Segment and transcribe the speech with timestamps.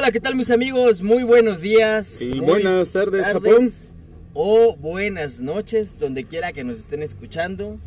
[0.00, 1.02] Hola, ¿qué tal mis amigos?
[1.02, 2.22] Muy buenos días.
[2.22, 3.68] Y buenas tardes, Japón.
[4.32, 7.78] O buenas noches, donde quiera que nos estén escuchando.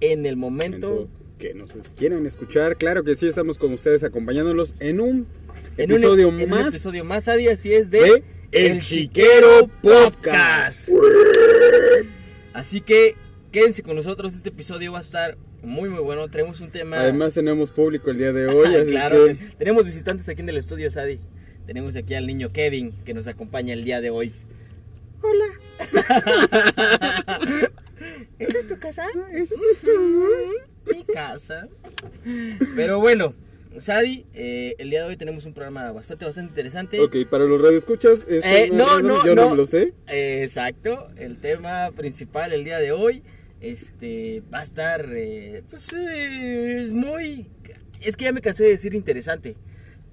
[0.00, 1.08] En el momento.
[1.38, 5.28] que nos quieran escuchar, claro que sí, estamos con ustedes acompañándolos en un
[5.76, 6.62] en un, episodio en más.
[6.62, 10.88] un episodio más, Adi, así es, de, de El Chiquero Podcast.
[12.52, 13.14] Así que
[13.52, 16.98] quédense con nosotros, este episodio va a estar muy muy bueno, tenemos un tema...
[16.98, 19.56] Además tenemos público el día de hoy, así claro, es que...
[19.56, 21.20] tenemos visitantes aquí en el estudio, Sadi.
[21.66, 24.32] Tenemos aquí al niño Kevin que nos acompaña el día de hoy.
[25.22, 25.46] Hola.
[28.38, 29.06] ¿Esa es tu casa?
[29.32, 29.54] Es
[30.92, 31.68] Mi casa.
[32.76, 33.34] Pero bueno,
[33.78, 37.00] Sadi, eh, el día de hoy tenemos un programa bastante, bastante interesante.
[37.00, 39.50] Ok, para los radioescuchas, este Eh, no, no, yo no, no.
[39.50, 39.94] me lo sé.
[40.08, 43.22] Eh, exacto, el tema principal el día de hoy
[43.60, 45.92] este, va a estar, eh, pues,
[46.92, 47.48] muy...
[48.02, 49.56] Es que ya me cansé de decir interesante,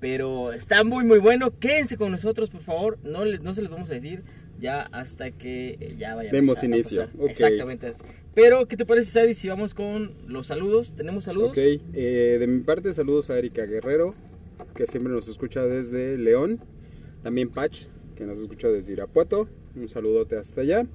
[0.02, 1.58] pero está muy, muy bueno.
[1.60, 2.98] Quédense con nosotros, por favor.
[3.04, 4.24] No, les, no se los vamos a decir
[4.60, 7.30] ya hasta que eh, ya vayamos Demos a- a inicio, ok.
[7.30, 7.94] Exactamente.
[8.34, 10.94] Pero, ¿qué te parece, Sadi, si vamos con los saludos?
[10.96, 11.52] ¿Tenemos saludos?
[11.52, 14.14] Ok, eh, de mi parte saludos a Erika Guerrero,
[14.76, 16.60] que siempre nos escucha desde León.
[17.24, 17.84] También Patch,
[18.16, 19.48] que nos escucha desde Irapuato.
[19.76, 20.86] Un saludote hasta allá.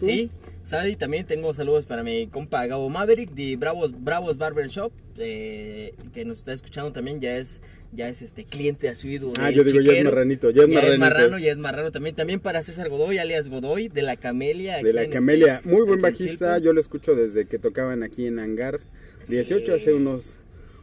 [0.00, 0.06] ¿Tú?
[0.06, 0.30] Sí,
[0.64, 5.94] Sadi, también tengo saludos para mi compa Gabo Maverick de Bravos, Bravos Barber Shop, eh,
[6.14, 7.60] que nos está escuchando también, ya es,
[7.92, 9.32] ya es este cliente asiduo.
[9.40, 10.98] Ah, yo digo, ya es marranito, ya es marranito.
[10.98, 12.14] marrano, ya es marrano también.
[12.14, 14.82] También para César Godoy, alias Godoy, de la Camelia.
[14.82, 18.38] De la Camelia, este- muy buen bajista, yo lo escucho desde que tocaban aquí en
[18.38, 18.80] Hangar
[19.28, 19.72] 18, Sí.
[19.72, 20.38] hace unos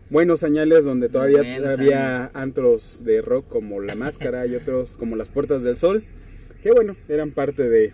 [0.10, 5.30] buenos añales donde todavía había antros de rock como La Máscara y otros como Las
[5.30, 6.04] Puertas del Sol,
[6.64, 7.94] que bueno, eran parte de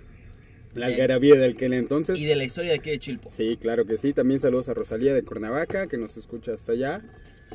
[0.76, 2.20] la algarabía de aquel entonces.
[2.20, 3.30] Y de la historia de aquí de Chilpo.
[3.32, 7.02] Sí, claro que sí, también saludos a Rosalía de Cuernavaca, que nos escucha hasta allá,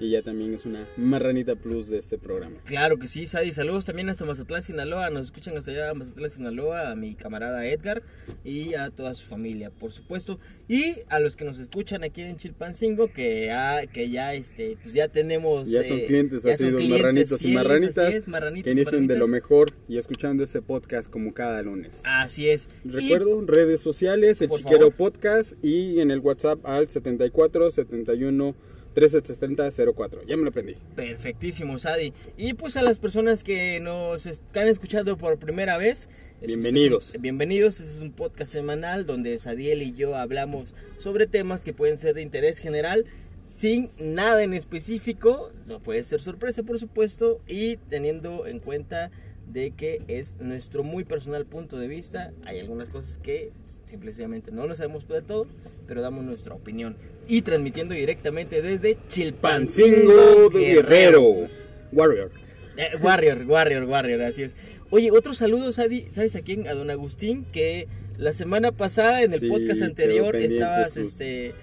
[0.00, 2.56] y ella también es una marranita plus de este programa.
[2.64, 3.53] Claro que sí, Sadi.
[3.53, 5.10] Saludos también hasta Mazatlán, Sinaloa.
[5.10, 8.03] Nos escuchan hasta allá, Mazatlán, Sinaloa, a mi camarada Edgar
[8.44, 10.38] y a toda su familia, por supuesto.
[10.69, 14.94] Y a los que nos escuchan aquí en Chilpancingo, que ya, que ya, este, pues
[14.94, 15.70] ya tenemos.
[15.70, 19.16] Ya son eh, clientes ya clientes marranitos y marranitas, así es, marranitos que inician de
[19.16, 22.03] lo mejor y escuchando este podcast como cada lunes.
[22.04, 22.69] Así es.
[22.84, 24.94] Y- Recuerdo, redes sociales, el Chiquero favor.
[24.94, 28.54] Podcast y en el WhatsApp al 74 71
[28.94, 30.22] 1370 04.
[30.26, 30.75] Ya me lo aprendí.
[30.97, 32.12] Perfectísimo, Sadi.
[32.37, 36.09] Y pues a las personas que nos están escuchando por primera vez.
[36.44, 37.15] Bienvenidos.
[37.15, 37.81] es- bienvenidos.
[37.81, 42.15] Este es un podcast semanal donde Sadiel y yo hablamos sobre temas que pueden ser
[42.15, 43.04] de interés general.
[43.47, 49.10] Sin nada en específico, no puede ser sorpresa por supuesto, y teniendo en cuenta
[49.53, 53.50] de que es nuestro muy personal punto de vista, hay algunas cosas que
[53.84, 55.47] simplemente no lo sabemos de todo,
[55.86, 56.97] pero damos nuestra opinión.
[57.26, 61.48] Y transmitiendo directamente desde Chilpancingo Pancingo de Guerrero.
[61.92, 62.31] Warrior.
[62.76, 64.54] eh, Warrior, Warrior, Warrior, así es.
[64.91, 66.66] Oye, otro saludo, ¿sabes a quién?
[66.69, 71.54] A don Agustín, que la semana pasada en el Sí, podcast anterior estabas, sus- este...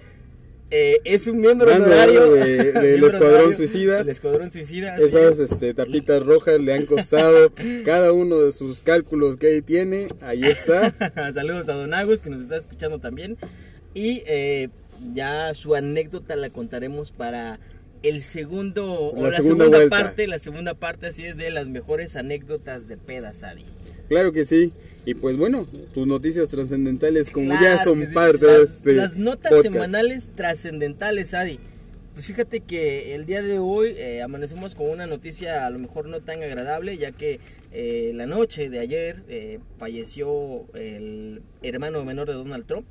[0.70, 3.98] eh, es un miembro Mando honorario de- del miembro Escuadrón honorario Suicida.
[3.98, 4.96] del Escuadrón Suicida.
[4.98, 5.52] Esas es.
[5.52, 7.52] este, tapitas rojas le han costado
[7.84, 10.08] cada uno de sus cálculos que ahí tiene.
[10.20, 10.92] Ahí está.
[11.34, 13.36] Saludos a Don Agus, que nos está escuchando también.
[13.94, 14.68] Y eh,
[15.14, 17.58] ya su anécdota la contaremos para
[18.02, 22.14] el segundo, o La la segunda parte, la segunda parte, así es, de las mejores
[22.16, 23.64] anécdotas de pedas, Sadi.
[24.08, 24.72] Claro que sí.
[25.06, 28.12] Y pues bueno, tus noticias trascendentales como ya Claro son que sí.
[28.14, 29.62] parte las, de este Las notas podcast.
[29.62, 31.58] semanales trascendentales, Adi.
[32.12, 36.08] Pues fíjate que el día de hoy eh, amanecemos con una noticia a lo mejor
[36.08, 37.40] no tan agradable, ya que
[37.72, 42.86] eh, la noche de ayer eh, falleció el hermano menor de Donald Trump.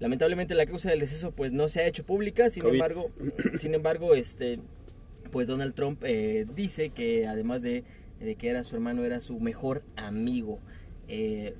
[0.00, 2.74] Lamentablemente la causa del deceso pues no se ha hecho pública, sin COVID.
[2.74, 3.10] embargo,
[3.58, 4.60] sin embargo, este,
[5.32, 7.82] pues Donald Trump eh, dice que además de,
[8.20, 10.60] de que era su hermano, era su mejor amigo.
[11.14, 11.54] Eh,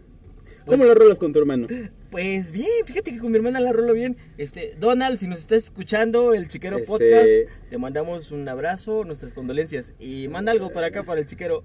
[0.65, 1.67] pues- ¿Cómo la rolas con tu hermano?
[2.11, 4.17] pues bien, fíjate que con mi hermana la rolo bien.
[4.39, 7.29] Este, Donald, si nos estás escuchando el Chiquero Este- Podcast,
[7.71, 9.93] te mandamos un abrazo, nuestras condolencias.
[9.99, 11.65] Y manda algo para acá, para el Chiquero.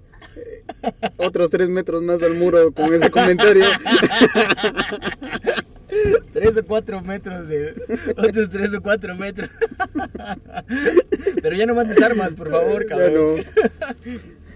[1.18, 3.64] Otros tres metros más al muro con ese comentario.
[6.32, 7.74] Tres o cuatro metros de.
[8.16, 9.50] Otros tres o cuatro metros.
[11.42, 13.36] Pero ya no mandes armas, por favor, Ya cabrón.
[13.36, 13.42] no.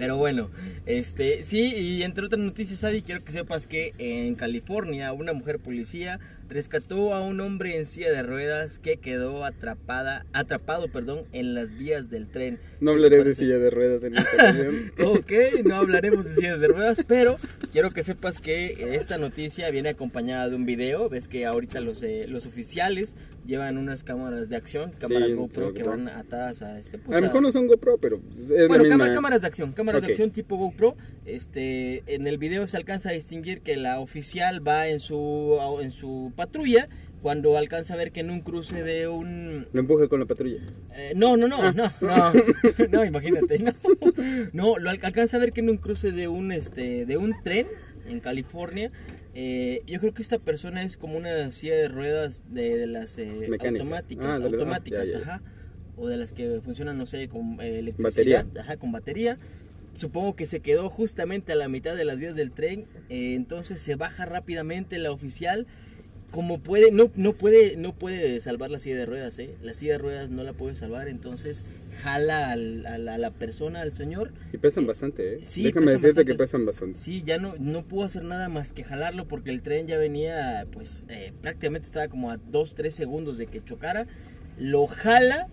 [0.00, 0.48] Pero bueno,
[0.86, 5.58] este, sí, y entre otras noticias, Adi, quiero que sepas que en California una mujer
[5.58, 6.18] policía
[6.50, 11.78] rescató a un hombre en silla de ruedas que quedó atrapada, atrapado, perdón, en las
[11.78, 12.58] vías del tren.
[12.80, 14.92] No hablaré de silla de ruedas en esta ocasión.
[15.04, 15.32] ok,
[15.64, 17.36] no hablaremos de silla de ruedas, pero
[17.72, 21.08] quiero que sepas que esta noticia viene acompañada de un video.
[21.08, 23.14] Ves que ahorita los, eh, los oficiales
[23.46, 27.20] llevan unas cámaras de acción, cámaras Sí, GoPro que van atadas a este pues, a
[27.20, 29.12] lo mejor no son GoPro, pero es bueno, la misma.
[29.14, 30.06] cámaras de acción, cámaras Ok.
[30.06, 30.94] de acción tipo GoPro.
[31.26, 35.92] Este, en el video se alcanza a distinguir que la oficial va en su en
[35.92, 36.88] su patrulla
[37.20, 40.58] cuando alcanza a ver que en un cruce de un Lo empuje con la patrulla.
[40.96, 41.72] eh, no, no, no, Ah.
[41.74, 42.32] no, no,
[42.90, 43.72] no, imagínate, no,
[44.54, 47.34] no, lo al- alcanza a ver que en un cruce de un este de un
[47.44, 47.66] tren
[48.08, 48.90] en California.
[49.34, 53.16] eh, yo creo que esta persona es como una silla de ruedas de, de las
[53.18, 55.22] eh, automáticas, Ah, ah, automáticas, ya, ya.
[55.24, 55.42] ajá,
[55.96, 59.36] o de las que funcionan, no sé, con eh, electricidad, ajá, con batería.
[59.94, 63.82] Supongo que se quedó justamente a la mitad de las vías del tren, eh, entonces
[63.82, 65.66] se baja rápidamente la oficial.
[66.30, 69.54] Como puede, no, no puede, no puede salvar la silla de ruedas, ¿eh?
[69.62, 71.64] La silla de ruedas no la puede salvar, entonces
[72.02, 74.30] jala al- a, la, a la persona, al señor.
[74.52, 75.40] Y pesan bastante, ¿eh?
[75.42, 77.00] Sí, Déjame decirte que pesan bastante.
[77.00, 80.66] Sí, ya no, no pudo hacer nada más que jalarlo porque el tren ya venía,
[80.72, 84.06] pues eh, prácticamente estaba como a 2, 3 segundos de que chocara.
[84.56, 85.48] Lo jala,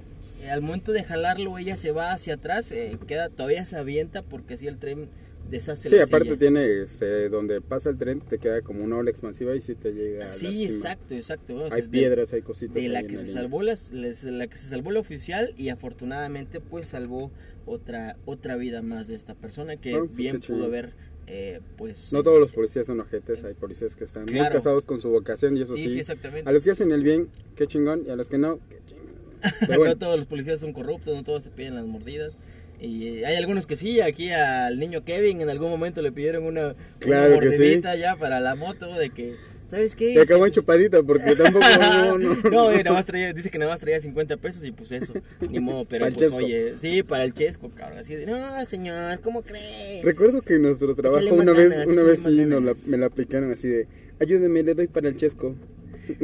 [0.52, 4.54] al momento de jalarlo ella se va hacia atrás, eh, queda todavía se avienta porque
[4.54, 5.10] así el tren
[5.50, 6.38] deshace Sí, la aparte silla.
[6.40, 9.92] tiene, este, donde pasa el tren, te queda como una ola expansiva y sí te
[9.94, 10.72] llega a Sí, lastimar.
[10.72, 11.56] exacto, exacto.
[11.56, 12.76] o sea, Hay es de- piedras, hay cositas.
[12.76, 13.42] de la que se línea.
[13.42, 13.92] salvó les-
[14.24, 17.32] la que se salvó la oficial y afortunadamente pues salvó
[17.66, 20.94] otra otra vida más de esta persona que Oh, bien pudo haber
[21.30, 24.54] eh, pues No todos los policías son ojetes, hay policías que están muy Claro.
[24.56, 25.90] casados con su vocación y eso sí, sí.
[25.96, 28.60] sí, exactamente a los que hacen el bien, qué chingón, y a los que no,
[28.70, 29.08] qué chingón.
[29.60, 32.32] Pero no bueno, todos los policías son corruptos no todos se piden las mordidas
[32.80, 36.76] y hay algunos que sí aquí al niño Kevin en algún momento le pidieron una,
[37.00, 37.58] Claro una que sí.
[37.58, 39.36] mordidita ya para la moto de que
[39.70, 42.36] sabes qué te acabó Dice, chupadita porque tampoco no, no.
[42.50, 45.14] no, eh, nada más traía, dice que nada más traía 50 pesos y pues eso,
[45.50, 46.38] ni modo, pero pues chesco.
[46.38, 50.02] oye, sí, para el chesco, cabrón, así de, no, señor, ¿cómo cree?
[50.04, 52.98] Recuerdo que en nuestro trabajo Échale una vez, ganas, una vez sí nos la- me
[52.98, 53.88] la aplicaron así de,
[54.20, 55.56] ayúdeme, le doy para el chesco.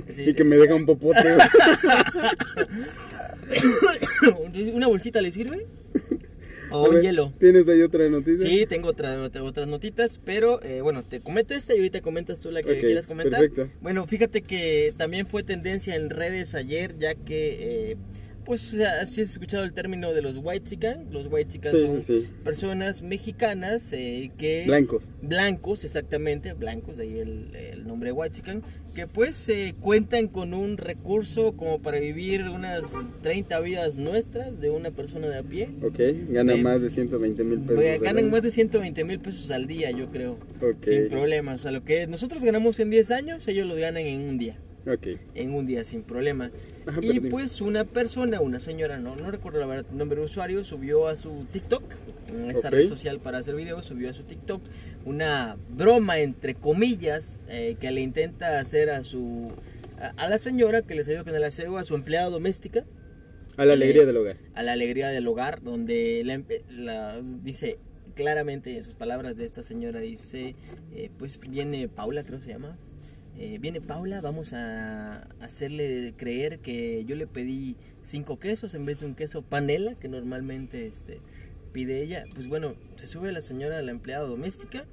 [0.10, 0.24] Sí.
[0.30, 1.20] Y que me deja un popote.
[4.74, 5.66] ¿Una bolsita le sirve?
[6.74, 7.32] O un hielo.
[7.40, 8.48] ¿Tienes ahí otra noticia?
[8.48, 12.40] Sí, tengo otra, otra- otras notitas, pero eh, bueno, te comento esta y ahorita comentas
[12.40, 13.40] tú la que quieras comentar.
[13.40, 13.70] perfecto.
[13.82, 17.98] Bueno, fíjate que también fue tendencia en redes ayer, ya que, eh,
[18.46, 20.78] pues, o sea, si has escuchado el término de los white
[21.12, 22.28] los white Sí, son sí, sí.
[22.44, 24.64] personas mexicanas eh, que...
[24.66, 25.10] Blancos.
[25.22, 28.42] blancos, exactamente, blancos, de ahí el, el nombre White
[28.94, 34.70] que pues eh, cuentan con un recurso como para vivir unas 30 vidas nuestras de
[34.70, 35.70] una persona de a pie.
[35.82, 36.00] Ok,
[36.30, 36.64] gana Ven.
[36.64, 37.76] más de 120 mil pesos.
[37.76, 40.38] Pues, ganan más de 120 mil pesos al día, yo creo,
[40.84, 41.62] sin problemas.
[41.62, 44.58] O sea, lo que nosotros ganamos en 10 años, ellos lo ganan en un día.
[44.86, 45.08] Ok.
[45.36, 46.52] En un día, sin problema.
[46.86, 50.26] Ajá, y pues una persona, una señora, no, no recuerdo la verdad el nombre de
[50.26, 51.84] usuario, subió a su TikTok,
[52.28, 52.74] en esta Ok.
[52.74, 54.62] red social para hacer videos, subió a su TikTok
[55.06, 59.52] una broma, entre comillas, eh, que le intenta hacer a su...
[60.00, 62.84] A, a la señora que les ayuda con el aseo, a su empleada doméstica,
[63.56, 64.38] A la alegría Eh, del hogar.
[64.56, 67.78] a la alegría del hogar, donde la, la- dice
[68.16, 70.56] claramente en sus palabras de esta señora, dice,
[70.94, 72.78] eh, pues viene Paula, creo que se llama,
[73.38, 79.00] eh, viene Paula, vamos a hacerle creer que yo le pedí cinco quesos en vez
[79.00, 81.20] de un queso panela, que normalmente este,
[81.72, 82.26] pide ella.
[82.36, 84.86] Pues bueno, se sube la señora, la empleada doméstica,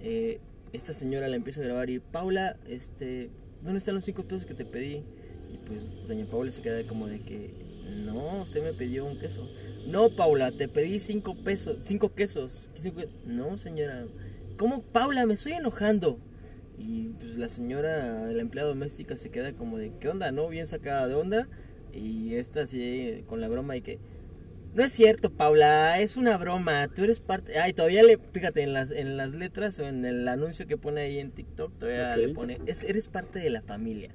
[0.00, 0.40] eh,
[0.72, 3.30] esta señora la empieza a grabar y Paula, este,
[3.62, 5.04] ¿dónde están los cinco pesos que te pedí?
[5.52, 7.54] Y pues doña Paula se queda como de que,
[8.04, 9.48] no, usted me pidió un queso.
[9.86, 12.70] No, Paula, te pedí cinco pesos, cinco quesos.
[13.24, 14.06] No, señora.
[14.56, 15.24] ¿Cómo, Paula?
[15.26, 16.18] Me estoy enojando.
[16.78, 20.30] Y pues la señora, la empleada doméstica se queda como de, ¿qué onda?
[20.32, 20.48] ¿No?
[20.48, 21.48] Bien sacada de onda.
[21.92, 23.98] Y esta así con la broma y que,
[24.74, 26.88] no es cierto, Paula, es una broma.
[26.88, 27.58] Tú eres parte.
[27.58, 28.18] Ay, todavía le.
[28.32, 31.78] Fíjate, en las, en las letras o en el anuncio que pone ahí en TikTok,
[31.78, 32.16] todavía Ok.
[32.18, 32.60] le pone.
[32.66, 34.10] "Es- eres parte de la familia.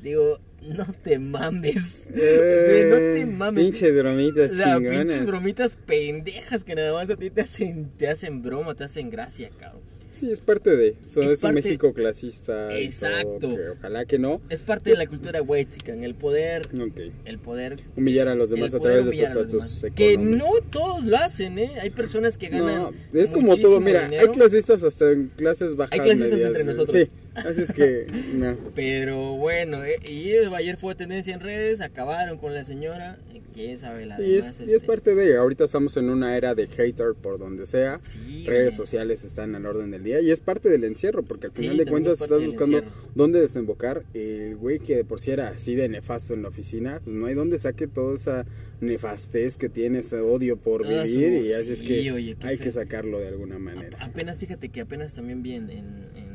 [0.00, 2.06] Digo, no te mames.
[2.14, 3.64] Eh, no te mames.
[3.64, 4.98] Pinches bromitas O sea, chingonas.
[5.00, 9.10] pinches bromitas pendejas que nada más a ti te hacen, te hacen broma, te hacen
[9.10, 9.82] gracia, cabrón.
[10.12, 10.96] Sí, es parte de.
[11.00, 12.76] So, Es es, un México clasista.
[12.76, 13.38] Exacto.
[13.40, 14.40] todo, que ojalá que no.
[14.48, 17.12] Es parte de la cultura white chican, el poder, Ok.
[17.24, 19.92] el poder Humillar a los demás a través de tu humillar a los estatus.
[19.94, 21.72] Que no todos lo hacen, ¿eh?
[21.80, 23.80] Hay personas que ganan No, es como todo.
[23.80, 24.28] Mira, dinero.
[24.30, 25.92] hay clasistas hasta en clases bajas.
[25.92, 26.96] Hay clasistas medias, entre nosotros.
[26.96, 27.10] Sí.
[27.46, 28.56] Así es que, no.
[28.74, 33.78] Pero bueno, eh, y ayer fue tendencia en redes, acabaron con la señora, eh, quién
[33.78, 34.60] sabe la Y demás.
[34.60, 37.66] es, y es este, parte de, ahorita estamos en una era de hater por donde
[37.66, 38.00] sea.
[38.04, 38.76] sí, redes oye.
[38.76, 41.76] sociales están al orden del día y es parte del encierro porque al Sí, final
[41.76, 42.96] de cuentas estás buscando encierro.
[43.14, 47.00] dónde desembocar el güey que de por sí era así de nefasto en la oficina
[47.04, 48.46] pues no hay dónde saque toda esa
[48.80, 52.56] nefastez que tiene ese odio por Toda vivir su- y así es que oye, hay
[52.56, 52.64] feo.
[52.64, 56.08] que sacarlo de alguna A- manera Apenas, fíjate que apenas también vi en, en, en-
[56.16, 56.27] en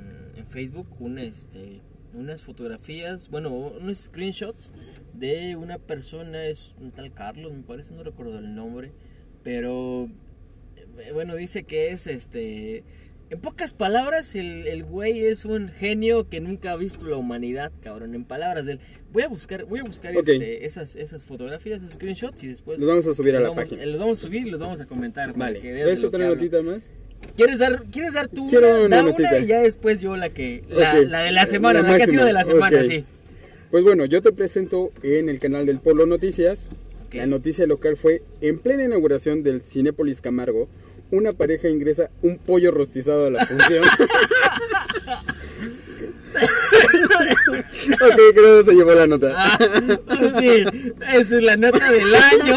[0.53, 1.81] Facebook una, este,
[2.13, 4.71] unas fotografías, bueno, unos screenshots
[5.13, 8.91] de una persona, es un tal Carlos, me parece, no recuerdo el nombre,
[9.43, 10.07] pero
[10.99, 12.83] eh, bueno, dice que es este...
[13.29, 17.71] En pocas palabras, el, el güey es un genio que nunca ha visto la humanidad,
[17.81, 18.13] cabrón.
[18.13, 18.79] En palabras de él.
[19.11, 22.87] Voy a buscar, voy a buscar este, esas, esas fotografías, esos screenshots y después los
[22.87, 24.81] vamos a subir a la vamos- página eh, los vamos a subir y los vamos
[24.81, 25.35] a comentar.
[25.35, 26.35] vale ¿ves otra hablo.
[26.35, 26.91] notita más?
[27.35, 30.63] ¿Quieres dar, ¿Quieres dar tú Quiero una, una da y ya después yo la que
[30.69, 33.05] la, de la semana, La la, que ha sido de la semana, sí.
[33.71, 36.67] Pues bueno, yo te presento en el canal del Polo Noticias.
[37.11, 40.67] La noticia local fue en plena inauguración del Cinépolis Camargo,
[41.11, 43.83] una pareja ingresa un pollo rostizado a la función.
[47.91, 49.33] ok, creo que se llevó la nota.
[49.35, 49.57] Ah,
[50.39, 50.63] sí,
[51.13, 52.55] esa es la nota del año.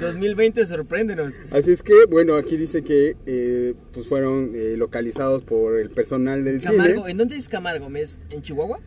[0.00, 1.40] 2020, sorpréndenos.
[1.50, 6.44] Así es que, bueno, aquí dice que eh, pues fueron eh, localizados por el personal
[6.44, 7.10] del Camargo, cine.
[7.10, 7.88] ¿en dónde es Camargo?
[7.96, 8.80] ¿Es en Chihuahua?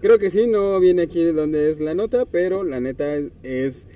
[0.00, 3.86] Creo que sí, no viene aquí donde es la nota, pero la neta es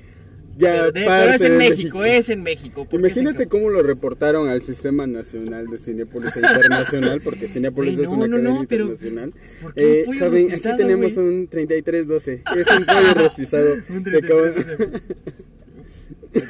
[0.56, 2.86] ya pero, es en México, es en México.
[2.90, 8.26] Imagínate cómo lo reportaron al Sistema Nacional de Cinepolis e Internacional, porque Cinepolis es una
[8.26, 9.34] no, internacional.
[9.75, 11.26] Eh, joven, aquí tenemos wey?
[11.26, 13.75] un 3312, es un pollo rostizado.
[13.88, 15.46] un 3312.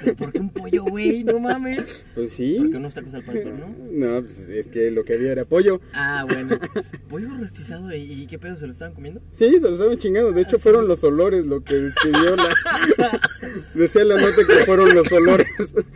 [0.02, 1.24] Pues, ¿por qué un pollo, güey?
[1.24, 2.04] No mames.
[2.14, 2.56] Pues sí.
[2.58, 3.74] ¿Por qué unos tacos al pastor, no?
[3.90, 5.80] No, pues es que lo que había era pollo.
[5.92, 6.58] Ah, bueno.
[7.08, 7.94] ¿Pollo rostizado?
[7.94, 8.56] ¿Y qué pedo?
[8.56, 9.20] ¿Se lo estaban comiendo?
[9.32, 10.32] Sí, se lo estaban chingando.
[10.32, 13.20] De ah, hecho, fueron los olores lo que despidió la...
[13.74, 15.48] Decía la nota que fueron los olores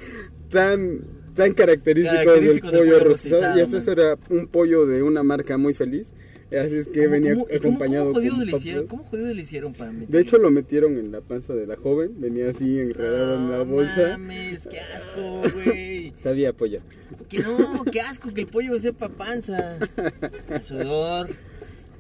[0.50, 3.58] tan tan característicos del pollo, rostizado.
[3.58, 6.12] Y este era un pollo de una marca muy feliz
[6.58, 8.86] Así es que ¿Cómo- venía cómo- cómo- acompañado ¿Cómo jodido con le hicieron?
[8.88, 10.12] ¿Cómo jodido le hicieron para meterlo?
[10.16, 12.14] De hecho, lo metieron en la panza de la joven.
[12.18, 14.18] Venía así enredado en la bolsa.
[14.18, 16.12] mames, qué asco, güey.
[16.16, 16.80] Sabía pollo.
[17.28, 19.78] Que no, qué asco que el pollo sepa panza.
[20.48, 21.28] A sudor.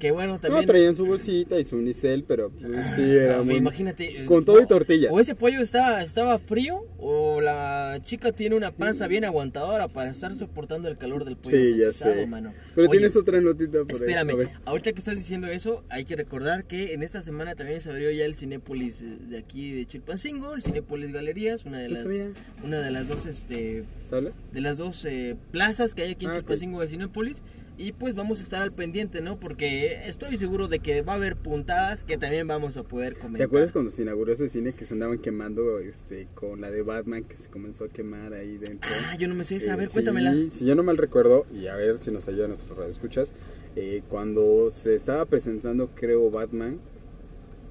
[0.00, 0.62] Que bueno, también.
[0.64, 3.56] No, traían su bolsita y su unicel, pero pues, sí era Ah, muy...
[3.56, 4.22] Imagínate.
[4.22, 5.10] eh, Con todo y tortilla.
[5.12, 10.10] O ese pollo estaba, estaba frío, o la chica tiene una panza bien aguantadora para
[10.10, 12.26] estar soportando el calor del pollo Sí, ya rostizado, sé.
[12.26, 12.52] mano.
[12.74, 13.92] Pero Oye, tienes otra notita por.
[13.92, 17.90] Espérame, ahorita que estás diciendo eso, hay que recordar que en esta semana también se
[17.90, 22.06] abrió ya el Cinépolis eh, de aquí de Chilpancingo, el Cinépolis Galerías, una de las
[22.64, 24.32] una de las dos este ¿Salas?
[24.52, 26.34] de las dos eh, plazas que hay aquí en Ah.
[26.36, 27.42] Chilpancingo de Cinépolis
[27.82, 29.40] y pues vamos a estar al pendiente, ¿no?
[29.40, 33.38] Porque estoy seguro de que va a haber puntadas que también vamos a poder comentar.
[33.38, 36.82] ¿Te acuerdas cuando se inauguró ese cine que se andaban quemando este, con la de
[36.82, 38.90] Batman que se comenzó a quemar ahí dentro?
[39.08, 40.34] Ah, yo no me sé esa, a Eh, ver, sí, cuéntamela.
[40.50, 43.32] Si yo no mal recuerdo, y a ver si nos ayuda nuestro radio escuchas,
[43.76, 46.78] eh, cuando se estaba presentando, creo, Batman,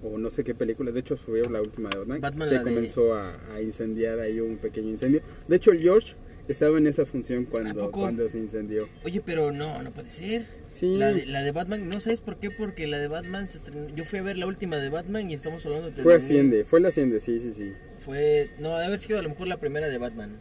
[0.01, 2.63] o no sé qué película, de hecho fue la última de Batman, Batman, se la
[2.63, 5.21] de- comenzó a, a incendiar ahí un pequeño incendio.
[5.47, 6.15] De hecho, el George
[6.49, 8.89] estaba en esa función ¿A cuando, cuando se incendió.
[9.03, 10.45] Oye, pero no, no puede ser.
[10.71, 10.97] Sí.
[10.97, 12.49] La de, la de Batman, ¿no sabes por qué?
[12.51, 13.87] Porque la de Batman se estrenó.
[13.95, 16.01] Yo fui a ver la última de Batman y estamos hablando de.
[16.01, 17.73] Fue Asciende, fue la Asciende, sí, sí, sí.
[17.99, 18.49] Fue.
[18.59, 20.39] No, de haber sido a lo mejor la primera de Batman.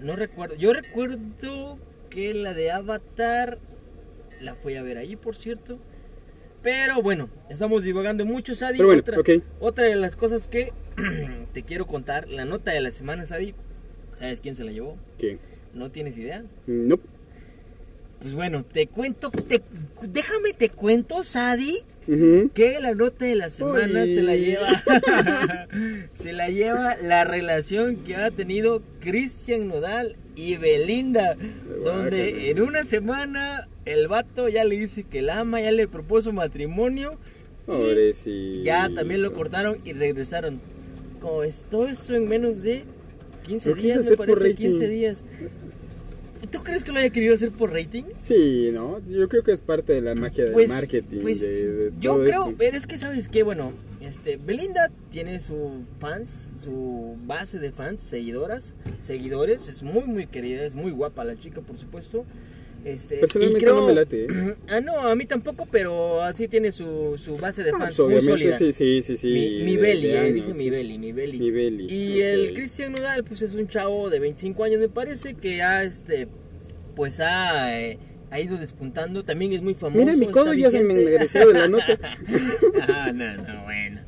[0.00, 0.54] No recuerdo.
[0.54, 1.78] Yo recuerdo
[2.10, 3.58] que la de Avatar
[4.40, 5.78] la fui a ver ahí, por cierto.
[6.62, 8.78] Pero bueno, estamos divagando mucho, Sadi.
[8.78, 9.18] Pero bueno, otra,
[9.60, 10.72] otra de las cosas que
[11.52, 13.54] te quiero contar, la nota de la semana, Sadi.
[14.18, 14.96] ¿Sabes quién se la llevó?
[15.18, 15.38] ¿Qué?
[15.74, 16.44] ¿No tienes idea?
[16.66, 16.98] No.
[18.20, 19.60] Pues bueno, te cuento, te-
[20.02, 24.14] déjame te cuento, Sadi, que la nota de la semana Uy.
[24.14, 24.68] se la lleva
[26.14, 31.36] se la lleva la relación que ha tenido Cristian Nodal y Belinda,
[31.84, 36.32] donde en una semana el vato ya le dice que la ama, ya le propuso
[36.32, 37.18] matrimonio
[37.66, 38.30] Pobrecito.
[38.30, 40.60] y ya también lo cortaron y regresaron.
[41.20, 42.84] Como es todo esto en menos de
[43.44, 44.56] 15 Lo quiso días, me parece, rating.
[44.70, 45.24] 15 días.
[46.50, 48.04] ¿Tú crees que lo haya querido hacer por rating?
[48.22, 49.00] Sí, ¿no?
[49.08, 51.18] Yo creo que es parte de la magia Pues, del marketing.
[51.22, 52.54] pues, de, de yo creo, esto.
[52.58, 53.72] pero es que sabes que bueno,
[54.02, 60.64] este Belinda tiene su fans, su base de fans, seguidoras, seguidores, es muy muy querida,
[60.64, 62.24] es muy guapa la chica, por supuesto.
[62.84, 64.24] Este, Personalmente y creo- no me late.
[64.24, 64.56] ¿eh?
[64.68, 67.98] Ah, no, a mí tampoco, pero así tiene su, su base de Ah, fans pues,
[67.98, 68.58] muy obviamente sólida.
[68.58, 69.26] sí, sí, sí, sí.
[69.64, 71.38] mi, de eh, dice mi Beli, mi Beli.
[71.38, 72.52] Mi Beli, Y el.
[72.54, 76.28] Cristian Nodal, pues es un chavo de 25 años, me parece, que ha, este,
[76.94, 77.98] pues ha eh,
[78.30, 79.24] ha ido despuntando.
[79.24, 79.98] También es muy famoso.
[80.04, 81.98] Mira, mi codo ya se me engreció de la nota.
[82.88, 84.00] ah, no, no, bueno.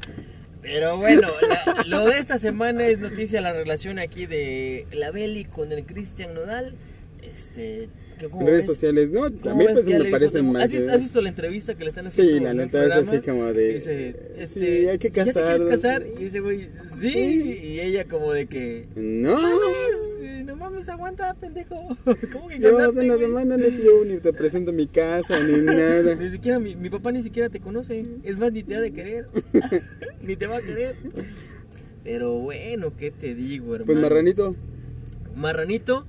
[0.61, 5.45] Pero bueno, la- lo de esta semana es noticia la relación aquí de la Beli
[5.45, 6.75] con el Cristian Nodal.
[7.23, 8.67] Este, ¿qué- cómo En redes ves?
[8.67, 10.65] sociales, no, a ¿Cómo mí pues me parece más.
[10.65, 12.33] ¿Has de- has visto la entrevista que le están haciendo?
[12.35, 13.75] Sí, la neta es así como de.
[13.75, 16.05] Dice, este, sí, hay que ¿ya te quieres casar?
[16.19, 16.69] Y dice, güey,
[17.01, 17.11] sí.
[17.11, 17.61] Sí.
[17.63, 21.75] Y ella como de que, No, mames, no mames, aguanta, pendejo.
[22.33, 26.15] ¿Cómo que casarte, una semana no ni te presento mi casa ni nada.
[26.15, 28.05] Ni siquiera mi, mi papá ni siquiera te conoce.
[28.23, 29.27] Es más, ni te ha de querer.
[30.23, 30.97] ni te va a querer.
[32.05, 33.87] Pero bueno, ¿qué te digo, hermano?
[33.87, 34.55] Pues marranito,
[35.35, 36.07] Marranito.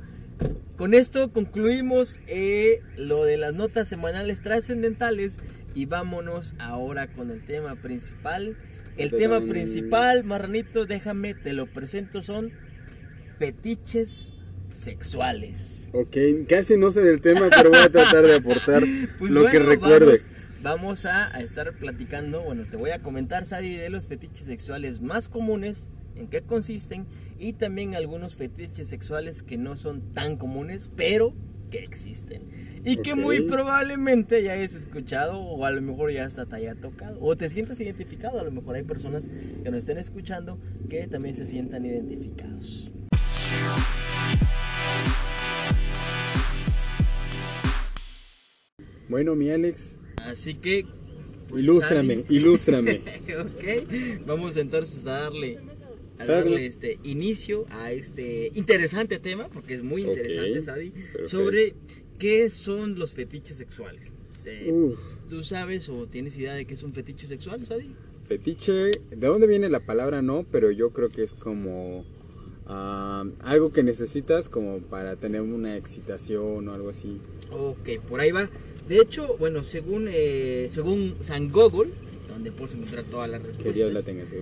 [0.77, 5.39] Con esto concluimos eh, lo de las notas semanales trascendentales
[5.74, 8.56] y vámonos ahora con el tema principal.
[8.96, 12.51] El tema principal, Marranito, déjame, te lo presento, son
[13.39, 14.34] fetiches
[14.70, 15.88] sexuales.
[15.94, 16.17] ok,
[16.48, 18.84] casi no sé del tema, pero voy a tratar de aportar
[19.20, 20.06] Pues lo que bueno, recuerde.
[20.06, 20.27] Vamos,
[20.62, 25.01] vamos a, a estar platicando, bueno, te voy a comentar, Sadi, de los fetiches sexuales
[25.01, 27.05] más comunes, en qué consisten,
[27.39, 31.33] y también algunos fetiches sexuales que no son tan comunes, pero
[31.69, 32.43] que existen.
[32.86, 36.75] Y que muy probablemente ya hayas escuchado, o a lo mejor ya hasta te haya
[36.75, 38.39] tocado, o te sientas identificado.
[38.39, 39.29] A lo mejor hay personas
[39.63, 40.57] que nos estén escuchando
[40.89, 42.93] que también se sientan identificados.
[49.09, 49.97] Bueno, mi Alex,
[50.27, 50.86] Así que.
[51.47, 53.01] pues, ilústrame, ilústrame.
[53.39, 55.59] ok, vamos entonces a darle,
[56.19, 61.27] a darle este inicio a este interesante tema, porque es muy interesante, Sadi, perfecto.
[61.27, 61.75] sobre
[62.17, 64.12] qué son los fetiches sexuales.
[65.29, 67.93] ¿Tú sabes o tienes idea de qué es un fetiche sexual, Sadi?
[68.27, 70.21] fetiche, ¿de dónde viene la palabra?
[70.21, 72.05] No, pero yo creo que es como
[72.67, 77.19] ah, algo que necesitas como para tener una excitación o algo así.
[77.51, 78.50] Ok, por ahí va.
[78.88, 81.91] De hecho, bueno, según eh, según San Google,
[82.38, 83.74] donde puedes encontrar todas las respuestas.
[83.74, 84.36] Que Dios la tenga en su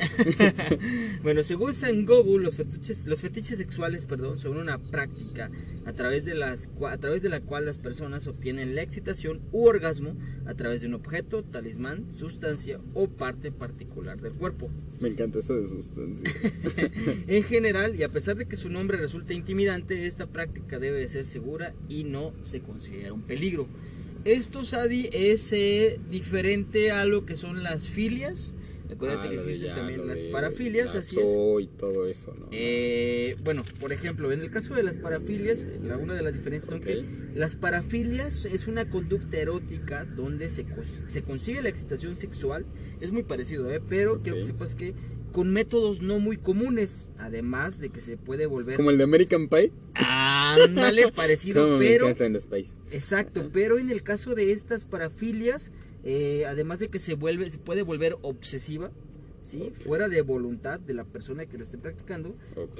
[1.22, 5.50] bueno, según San Google, los fetiches, los fetiches sexuales, perdón, son una práctica
[5.84, 9.66] a través de las a través de la cual las personas obtienen la excitación u
[9.66, 10.16] orgasmo
[10.46, 14.70] a través de un objeto, talismán, sustancia o parte particular del cuerpo.
[15.00, 16.30] Me encanta eso de sustancia.
[17.26, 21.08] En general, y a pesar de que su nombre resulta intimidante, esta práctica debe de
[21.08, 23.66] ser segura y no se considera un peligro.
[24.24, 28.54] Esto, Sadi, es eh, diferente a lo que son las filias.
[28.92, 31.28] Acuérdate Ah, que existen ya, también las parafilias, así es.
[31.60, 32.48] y todo eso, ¿no?
[32.50, 36.70] Eh, bueno, por ejemplo, en el caso de las parafilias, la, una de las diferencias
[36.70, 36.84] son Ok.
[36.86, 37.04] que
[37.36, 40.66] las parafilias es una conducta erótica donde se,
[41.06, 42.66] se consigue la excitación sexual.
[43.00, 43.80] Es muy parecido, ¿eh?
[43.88, 44.92] pero quiero que sepas que
[45.30, 48.76] con métodos no muy comunes, además de que se puede volver...
[48.76, 49.70] Como el de American Pie.
[49.94, 52.06] Ándale, parecido, me pero...
[52.06, 52.72] encantan los países.
[52.90, 55.70] Exacto, pero en el caso de estas parafilias,
[56.04, 58.90] eh, además de que se vuelve, se puede volver obsesiva,
[59.42, 59.70] ¿sí?
[59.74, 62.34] Fuera de voluntad de la persona que lo esté practicando.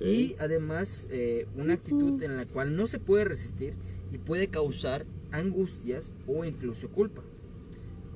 [0.05, 3.75] Y además eh, una actitud en la cual no se puede resistir
[4.13, 7.23] y puede causar angustias o incluso culpa.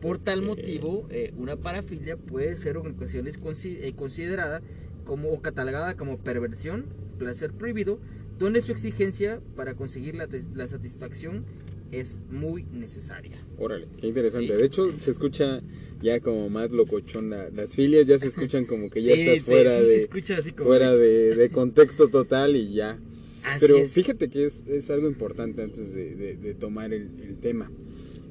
[0.01, 4.61] Por tal motivo, eh, una parafilia puede ser en ocasiones consi- considerada
[5.07, 6.87] como o catalogada como perversión,
[7.19, 7.99] placer prohibido,
[8.39, 11.45] donde su exigencia para conseguir la, la satisfacción
[11.93, 13.37] es muy necesaria.
[13.59, 14.55] Órale, qué interesante.
[14.55, 14.61] Sí.
[14.61, 15.63] De hecho, se escucha
[16.03, 17.31] ya como más locochón.
[17.31, 19.99] la- Las filias ya se escuchan como que ya Sí, estás fuera, sí, se de,
[20.01, 22.99] escucha así como fuera de, de contexto total y ya.
[23.45, 23.93] Así Pero es.
[23.93, 27.71] fíjate que es, es algo importante antes de, de- de tomar el, el tema.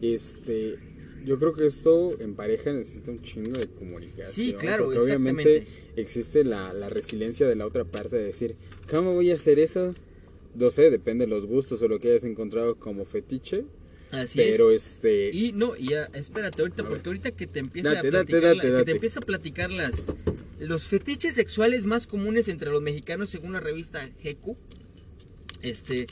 [0.01, 0.75] Este,
[1.25, 4.27] yo creo que esto en pareja necesita un chingo de comunicación.
[4.27, 6.01] Sí, claro, porque obviamente exactamente.
[6.01, 8.55] existe la, la resiliencia de la otra parte de decir,
[8.89, 9.95] ¿cómo voy a hacer eso?
[10.55, 13.65] No sé, depende de los gustos o lo que hayas encontrado como fetiche.
[14.11, 14.85] Así pero es.
[14.87, 15.31] este...
[15.33, 18.11] Y no, y ya, espérate ahorita, A porque ahorita que te empiece Date, a date,
[18.11, 18.85] platicar, date, la- que date.
[18.85, 20.07] te empiece a platicar las
[20.59, 24.55] los fetiches sexuales más comunes entre los mexicanos según la revista GQ.
[25.63, 26.07] Este,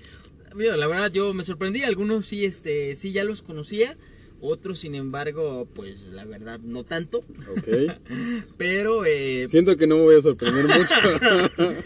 [0.56, 3.96] la verdad yo me sorprendí, algunos sí este sí ya los conocía,
[4.42, 7.68] otros sin embargo, pues la verdad no tanto, Ok.
[8.58, 10.96] pero eh, Siento que no me voy a sorprender mucho.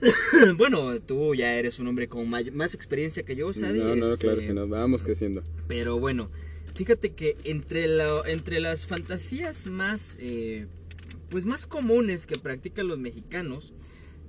[0.56, 3.78] bueno, tú ya eres un hombre con más experiencia que yo, Sadi.
[3.80, 5.42] no, no, este, claro que nos vamos creciendo.
[5.68, 6.30] Pero bueno,
[6.74, 10.66] fíjate que entre, la, entre las fantasías más, eh,
[11.28, 13.72] pues más comunes que practican los mexicanos,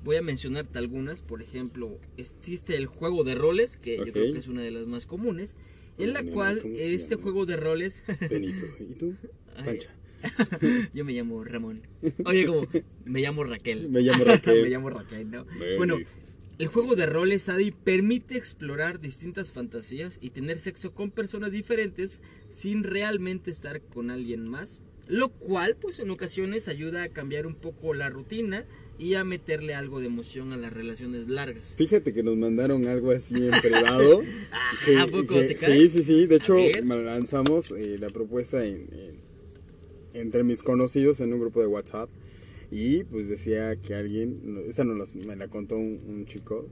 [0.04, 1.22] voy a mencionarte algunas.
[1.22, 4.88] Por ejemplo, existe el juego de roles, que yo creo que es una de las
[4.88, 5.58] más comunes,
[5.98, 8.66] en la cual ¿cómo te este juego de roles, Benito.
[8.80, 9.16] ¿Y tú?
[9.66, 9.90] Pancha.
[10.94, 11.82] yo me llamo Ramón.
[12.26, 12.68] Oye, como,
[13.06, 13.90] me llamo Raquel.
[13.90, 14.62] Me llamo Raquel.
[14.64, 15.46] me llamo Raquel, ¿no?
[15.78, 15.98] Bueno,
[16.58, 22.22] El juego de roles Adi permite explorar distintas fantasías y tener sexo con personas diferentes
[22.52, 27.56] sin realmente estar con alguien más, lo cual pues en ocasiones ayuda a cambiar un
[27.56, 28.66] poco la rutina
[29.00, 31.74] y a meterle algo de emoción a las relaciones largas.
[31.76, 34.22] Fíjate que nos mandaron algo así en privado.
[34.52, 36.28] Ah, que- ¿a poco que- te sí, sí, sí.
[36.28, 39.31] De hecho, lanzamos eh, la propuesta en- en-
[40.14, 42.10] entre mis conocidos en un grupo de WhatsApp.
[42.72, 46.68] Y pues decía que alguien, esta no las- me la contó un, un chico,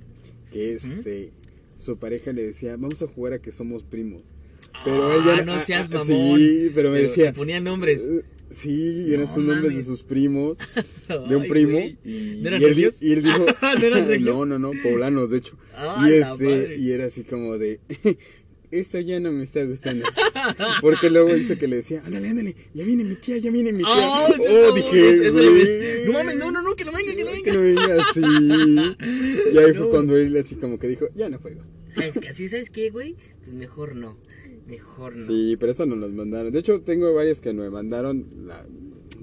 [0.51, 1.31] que este,
[1.77, 4.23] su pareja le decía, vamos a jugar a que somos primos.
[4.85, 6.39] Pero Ah, no ah, seas ah, mamón.
[6.39, 7.25] Sí, pero me decía.
[7.25, 8.07] le ponía nombres.
[8.07, 10.57] "Eh, Sí, eran sus nombres de sus primos,
[11.29, 11.77] de un Ay, primo.
[12.03, 15.37] Y, ¿No eran y él, y él dijo, ¿No eran no, no, no, poblanos, de
[15.37, 15.55] hecho.
[15.75, 17.79] Ah, y este, y era así como de,
[18.71, 20.05] esto ya no me está gustando.
[20.81, 23.83] Porque luego dice que le decía, ándale, ándale, ya viene mi tía, ya viene mi
[23.83, 23.93] tía.
[23.95, 27.31] Ah, sí, oh, no, dije, no mames, no, no, no, que no venga, que no
[27.31, 27.53] Que venga.
[27.53, 28.21] no venga así.
[29.53, 29.89] Y ahí fue No.
[29.89, 31.61] cuando él así como que dijo, ya no juego.
[31.87, 32.29] ¿Sabes qué?
[32.29, 33.15] Así, ¿sabes qué, güey?
[33.43, 34.17] Pues mejor no.
[34.67, 35.25] Mejor no.
[35.25, 36.51] Sí, pero eso no nos mandaron.
[36.53, 38.67] De hecho, tengo varias que me mandaron la-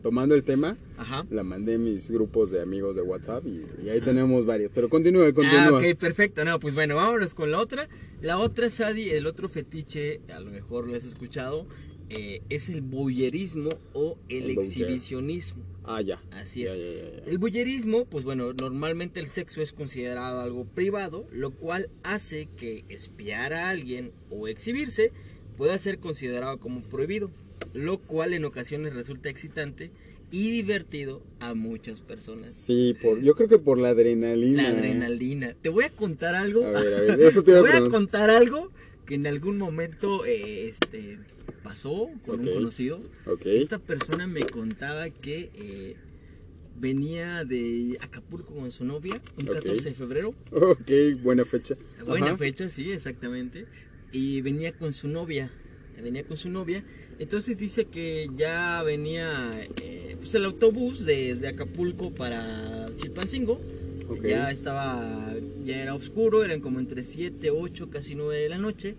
[0.02, 0.76] tomando el tema.
[0.96, 1.26] Ajá.
[1.30, 4.70] La mandé en mis grupos de amigos de WhatsApp y, y ahí tenemos varias.
[4.74, 5.66] Pero continúe, continúa.
[5.66, 6.44] Ah, ok, perfecto.
[6.44, 7.88] No, pues bueno, vámonos con la otra.
[8.22, 11.66] La otra, Sadi, el otro fetiche, a lo mejor lo has escuchado,
[12.08, 15.62] eh, es el voyerismo o el, exhibicionismo.
[15.84, 16.20] Ah, ya.
[16.32, 16.74] Así es.
[16.74, 17.30] ya, ya, ya.
[17.30, 22.84] El voyerismo, pues bueno, normalmente el sexo es considerado algo privado, lo cual hace que
[22.88, 25.12] espiar a alguien o exhibirse
[25.56, 27.30] pueda ser considerado como prohibido,
[27.74, 29.90] lo cual en ocasiones resulta excitante
[30.30, 32.52] y divertido a muchas personas.
[32.52, 34.62] Sí, por, yo creo que por la adrenalina.
[34.64, 35.54] La adrenalina.
[35.62, 36.66] Te voy a contar algo.
[36.66, 38.70] A ver, a ver, eso te a voy a contar algo
[39.06, 41.18] que en algún momento eh, este,
[41.62, 43.00] pasó con un conocido.
[43.26, 43.46] Ok.
[43.46, 45.96] Esta persona me contaba que eh,
[46.78, 49.54] venía de Acapulco con su novia un Ok.
[49.54, 50.34] 14 de febrero.
[50.50, 50.90] Ok,
[51.22, 51.76] buena fecha.
[52.04, 52.36] Buena Ajá.
[52.36, 53.66] fecha, sí, exactamente.
[54.12, 55.52] Y venía con su novia.
[56.02, 56.84] Venía con su novia.
[57.18, 63.60] Entonces dice que ya venía eh, pues el autobús desde Acapulco para Chilpancingo.
[64.22, 68.94] Ya estaba, ya era oscuro, eran como entre 7, 8, casi 9 de la noche.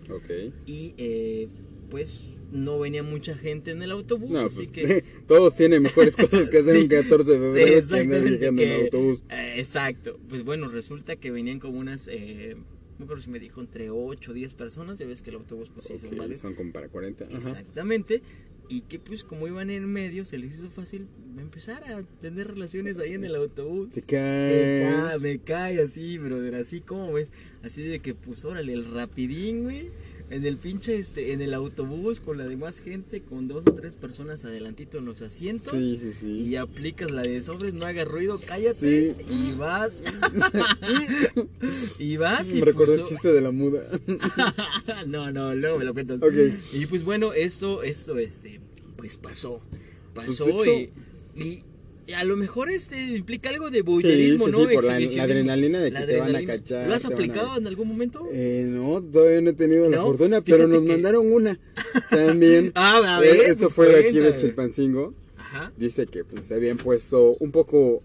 [0.66, 1.48] Y eh,
[1.90, 4.30] pues no venía mucha gente en el autobús.
[4.30, 7.88] No, así pues que todos tienen mejores cosas que hacer Sí, un 14 de febrero
[7.88, 9.24] que andar viajando en autobús.
[9.30, 10.18] eh, exacto.
[10.28, 12.56] Pues bueno, resulta que venían como unas, eh,
[12.98, 14.98] no creo si me dijo, entre 8 o 10 personas.
[14.98, 16.38] Ya ves que el autobús, pues sí, son varios.
[16.38, 17.24] son como para 40.
[17.24, 17.34] Ajá.
[17.36, 18.22] Exactamente.
[18.70, 21.06] Y que pues como iban en medio, se les hizo fácil
[21.38, 23.94] empezar a tener relaciones ahí en el autobús.
[23.94, 24.82] Te Me cae.
[24.82, 27.32] cae, me cae así, brother, así como ves,
[27.62, 29.88] así de que pues órale, el rapidín, güey,
[30.30, 33.94] en el pinche, este, en el autobús con la demás gente, con dos o tres
[33.94, 35.72] personas adelantito en los asientos.
[35.72, 36.26] Sí, sí, sí.
[36.42, 39.14] Y aplicas la de sobres, no hagas ruido, cállate.
[39.16, 39.22] Sí.
[39.32, 40.02] Y vas.
[41.98, 43.82] y vas y Me recordó el pues, chiste de la muda.
[45.06, 46.18] no, no, luego me lo cuentas.
[46.22, 46.34] Ok.
[46.72, 48.60] Y pues bueno, esto, esto, este,
[48.96, 49.60] pues pasó.
[50.14, 50.92] Pasó Pues, hecho-
[51.36, 51.62] y- y
[52.14, 54.46] a lo mejor este implica algo de sí, ¿no?
[54.46, 57.66] sí, por la- adrenalina de que te van a cachar, ¿Lo has a- aplicado en
[57.66, 58.24] algún momento?
[58.32, 61.58] Eh, no, todavía no he tenido la fortuna, pero nos que- mandaron una
[62.10, 62.72] también.
[62.74, 64.36] Ah, a Eh, ver, esto pues, fue de aquí de.
[64.36, 65.14] Chilpancingo.
[65.36, 65.72] Ajá.
[65.76, 68.02] Dice que pues se habían puesto un poco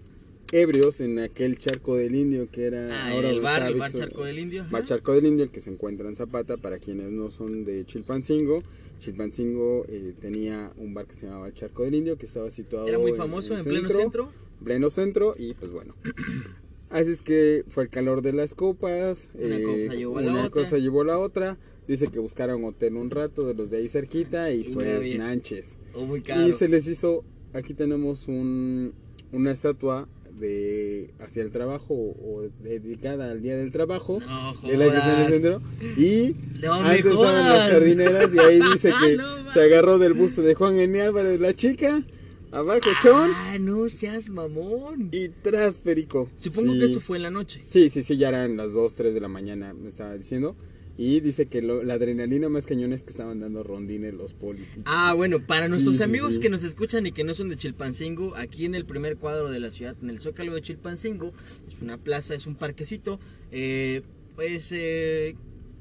[0.52, 4.24] ebrios en aquel charco del indio que era Ah, ahora el bar, el bar Charco
[4.24, 4.66] del Indio.
[4.70, 7.86] Bar Charco del Indio, el que se encuentra en Zapata, para quienes no son de
[7.86, 8.64] Chilpancingo.
[9.04, 12.88] Chilpancingo eh, tenía un bar que se llamaba el Charco del Indio, que estaba situado
[12.88, 14.30] Era muy en- famoso en, pleno centro.
[14.64, 15.96] pleno centro y pues bueno.
[16.90, 19.30] Así es que fue el calor de las copas.
[19.34, 20.50] Una cosa llevó la una otra.
[20.52, 21.58] cosa llevó a la otra.
[21.88, 25.78] Dice que buscaron hotel un rato de los de ahí cerquita y, Y pues nanches.
[25.96, 26.48] O muy caro.
[26.48, 28.94] Y se les hizo, aquí tenemos un,
[29.32, 30.08] una estatua
[30.40, 34.20] de hacia el trabajo o dedicada al día del trabajo.
[34.20, 35.62] No de la que está en el centro.
[35.98, 39.54] Y No antes estaban las jardineras y ahí dice que No mames.
[39.54, 41.02] se agarró del busto de Juan N.
[41.02, 42.04] Álvarez la chica,
[42.52, 45.10] abajo Ah, no seas mamón.
[45.12, 46.30] y tras perico.
[46.38, 46.80] Supongo Sí.
[46.80, 47.62] que esto fue en la noche.
[47.66, 50.56] Sí, sí, sí, ya eran las 2, 3 de la mañana, me estaba diciendo.
[50.96, 54.68] Y dice que lo- la adrenalina más cañón es que estaban dando rondines los polis.
[54.86, 56.42] Ah, bueno, para nuestros sí, amigos sí.
[56.42, 59.60] que nos escuchan y que no son de Chilpancingo, aquí en el primer cuadro de
[59.60, 61.34] la ciudad, en el Zócalo de Chilpancingo,
[61.68, 63.20] es una plaza, es un parquecito,
[63.52, 64.04] eh,
[64.36, 65.36] pues eh,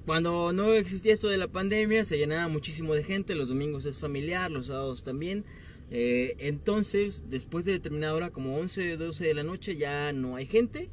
[0.07, 3.98] cuando no existía esto de la pandemia se llenaba muchísimo de gente, los domingos es
[3.98, 5.44] familiar, los sábados también,
[5.90, 10.46] eh, entonces después de determinada hora, como 11, 12 de la noche, ya no hay
[10.46, 10.88] gente.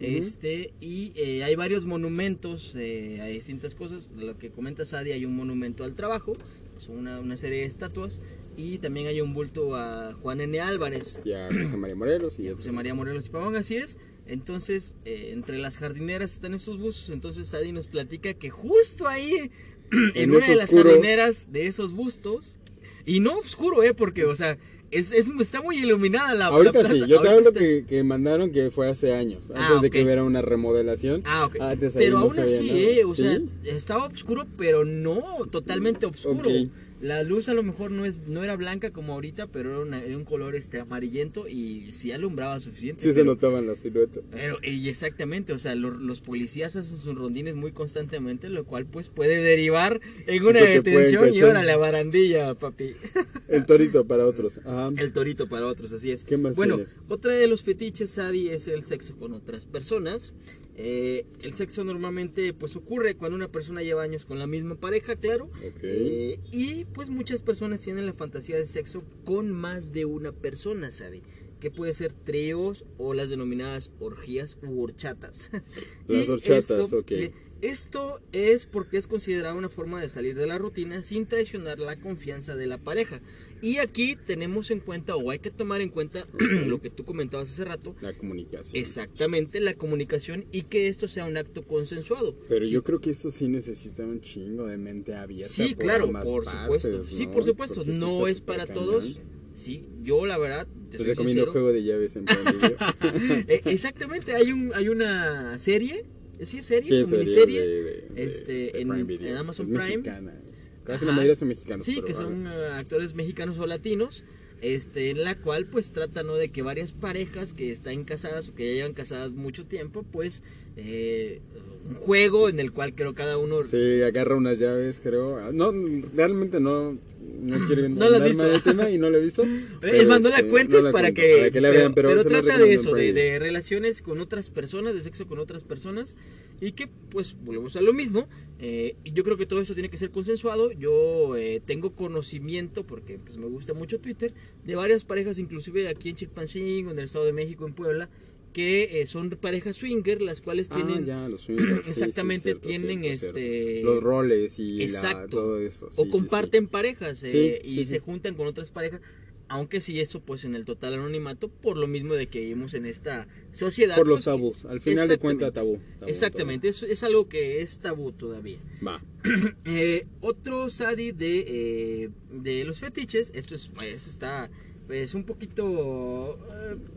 [0.00, 4.08] Este, y eh, hay varios monumentos eh, a distintas cosas.
[4.16, 6.34] Lo que comenta Sadi, hay un monumento al trabajo,
[6.76, 8.20] son una, una serie de estatuas.
[8.56, 10.60] Y también hay un bulto a Juan N.
[10.60, 12.54] Álvarez, Y a José María Morelos y y a.
[12.54, 13.96] José María Morelos y Pavón, así es.
[14.26, 17.10] Entonces, eh, entre las jardineras están esos bustos.
[17.10, 19.50] Entonces, Sadie nos platica que justo ahí,
[19.92, 22.58] en, En una de las jardineras de esos bustos,
[23.04, 23.92] y no oscuro, ¿eh?
[23.92, 24.56] Porque, o sea,
[24.90, 28.50] es, es- está muy iluminada la, Ahorita sí, yo te hablo está- que, que mandaron
[28.52, 31.22] que fue hace años, Ah, antes de que hubiera una remodelación.
[31.26, 31.56] Ah, ok.
[31.60, 32.70] Antes pero no aún veía así.
[32.70, 33.04] ¿eh?
[33.04, 36.48] O sea, estaba oscuro, pero no totalmente oscuro.
[36.50, 36.68] Ok.
[37.04, 40.00] La luz a lo mejor no es no era blanca como ahorita, pero era una-
[40.00, 43.02] de un color este amarillento y sí alumbraba suficiente.
[43.02, 44.22] Sí se pero- notaban las siluetas.
[44.30, 48.86] Pero, y exactamente, o sea, lo- los policías hacen sus rondines muy constantemente, lo cual
[48.86, 52.94] pues puede derivar en una detención y ahora la barandilla, papi.
[53.48, 54.58] El torito para otros.
[54.64, 54.90] Ajá.
[54.96, 56.24] El torito para otros, así es.
[56.24, 56.96] ¿Qué más bueno, tienes?
[57.08, 60.32] otra de los fetiches, Sadi, es el sexo con otras personas.
[60.76, 65.16] Eh, el sexo normalmente pues ocurre cuando una persona lleva años con la misma pareja,
[65.16, 65.50] claro.
[65.62, 65.78] Ok.
[65.82, 70.90] Eh, y pues muchas personas tienen la fantasía de sexo con más de una persona,
[70.90, 71.22] Sadi.
[71.60, 75.50] Que puede ser tríos o las denominadas orgías u horchatas.
[76.08, 77.12] Las Y horchatas, esto, ok.
[77.12, 77.32] eh,
[77.62, 81.98] esto es porque es considerada una forma de salir de la rutina sin traicionar la
[81.98, 83.22] confianza de la pareja.
[83.64, 86.26] Y aquí tenemos en cuenta, o hay que tomar en cuenta,
[86.66, 88.78] lo que tú comentabas hace rato, La comunicación.
[88.80, 92.34] exactamente la comunicación y que esto sea un acto consensuado.
[92.48, 95.52] Pero Sí, yo creo que esto sí necesita un chingo de mente abierta.
[95.52, 97.04] Sí, por claro, por partes, supuesto.
[97.04, 97.32] Sí, ¿no?
[97.32, 97.74] por supuesto.
[97.76, 99.18] Porque sí No es para todos.
[99.54, 101.52] Sí, yo la verdad, te recomiendo sincero.
[101.52, 102.24] juego de llaves en.
[103.48, 106.04] Eh, exactamente, hay un hay una serie,
[106.42, 109.28] sí es serie, Sí, serie de- de- este, de en, Prime Video.
[109.30, 109.96] en Amazon Es Prime.
[109.98, 110.40] mexicana.
[110.84, 111.06] Casi Ajá.
[111.06, 111.84] la mayoría son mexicanos.
[111.84, 114.24] Sí, pero, que ah, son eh, actores mexicanos o latinos,
[114.60, 118.54] este, en la cual pues trata no de que varias parejas que están casadas o
[118.54, 120.42] que ya llevan casadas mucho tiempo, pues
[120.76, 121.40] eh,
[121.88, 125.36] un juego en el cual creo cada uno Sí, agarra unas llaves, creo.
[125.36, 125.70] Ah, No,
[126.14, 128.60] realmente no, no quiero No has visto.
[128.62, 129.42] tema y no lo he visto.
[129.82, 131.94] es más, no la este, cuentes no la para, cuento, que, para que la vean,
[131.94, 136.16] pero, la trata de eso, de, relaciones con otras personas, de sexo con otras personas,
[136.60, 138.28] y que pues volvemos a lo mismo.
[138.58, 140.72] eh, y yo creo que todo eso tiene que ser consensuado.
[140.72, 144.32] Yo eh, tengo conocimiento, porque pues me gusta mucho Twitter,
[144.64, 148.08] de varias parejas, inclusive aquí en Chilpancingo, en el Estado de México, en Puebla,
[148.54, 151.04] que eh, son parejas swinger, las cuales tienen...
[151.04, 153.94] Ah, ya, los swingers, sí, sí, Exactamente, cierto, tienen cierto, este cierto.
[153.94, 155.36] Los roles y la- Exacto.
[155.36, 155.90] todo eso.
[155.90, 159.02] sí, o comparten parejas eh, y se juntan con otras parejas
[159.48, 162.86] aunque sí eso pues en el total anonimato por lo mismo de que vivimos en
[162.86, 163.94] esta sociedad.
[163.94, 164.64] Por los pues, tabús.
[164.64, 165.80] Al final de cuentas, tabú.
[166.00, 168.86] tabú, exactamente es, es algo que es tabú todavía tabú.
[168.86, 169.02] Va.
[169.66, 174.50] Eh, otro sadi de de los fetiches esto es esto está
[174.86, 176.38] pues un poquito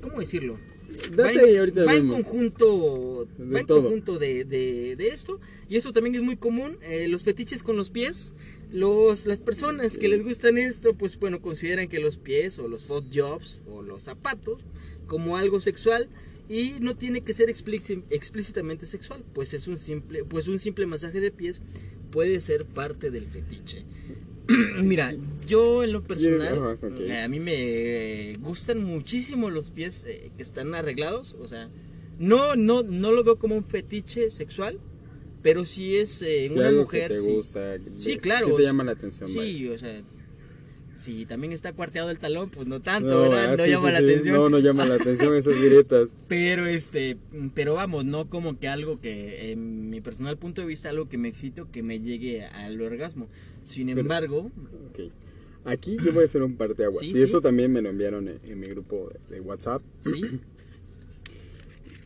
[0.01, 0.57] cómo decirlo
[1.15, 3.83] Date va y ahorita va en conjunto De va en todo.
[3.83, 5.39] conjunto de, de- de esto.
[5.69, 8.33] Y eso también es muy común eh, los fetiches con los pies.
[8.71, 12.83] Los las personas que les gustan esto pues bueno consideran que los pies o los
[12.86, 14.65] foot jobs o los zapatos
[15.07, 16.10] como algo sexual
[16.49, 19.23] y no tiene que ser explíci- explícitamente sexual.
[19.33, 21.62] Pues es un simple pues un simple masaje de pies
[22.12, 23.83] puede ser parte del fetiche
[24.83, 25.13] Mira,
[25.45, 30.73] yo en lo personal, eh, a mí me gustan muchísimo los pies eh, que están
[30.75, 31.69] arreglados, o sea,
[32.19, 34.79] no, no, no lo veo como un fetiche sexual,
[35.41, 37.31] pero sí es eh, Si una mujer, que te sí.
[37.36, 37.77] gusta.
[37.97, 39.29] Sí, claro, que te llama la atención.
[39.29, 40.01] Sí, o sea,
[40.97, 43.53] si también está cuarteado el talón, pues no tanto, No, ¿verdad?
[43.53, 44.05] ah, No sí, llama sí, la sí.
[44.05, 44.36] atención.
[44.36, 46.15] No, no llama la atención esas directas.
[46.27, 47.17] Pero este,
[47.53, 51.17] pero vamos, no como que algo que en mi personal punto de vista algo que
[51.19, 53.27] me excite o que me llegue al orgasmo.
[53.67, 54.51] Sin Pero- embargo.
[55.65, 56.99] Aquí yo voy a hacer un parteaguas.
[56.99, 57.21] Sí, y sí.
[57.23, 59.82] eso también me lo enviaron en, en mi grupo de, de WhatsApp.
[60.01, 60.21] sí,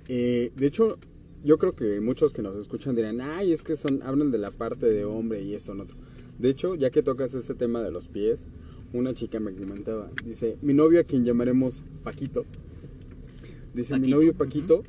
[0.07, 0.97] Eh, de hecho,
[1.43, 4.51] yo creo que muchos que nos escuchan dirán, ay, es que son hablan de la
[4.51, 5.95] parte de hombre y esto en otro.
[6.37, 8.47] De hecho, ya que tocas ese tema de los pies,
[8.93, 12.45] una chica me comentaba, dice, mi novio a quien llamaremos Paquito,
[13.73, 14.83] dice, mi Paquito, novio Paquito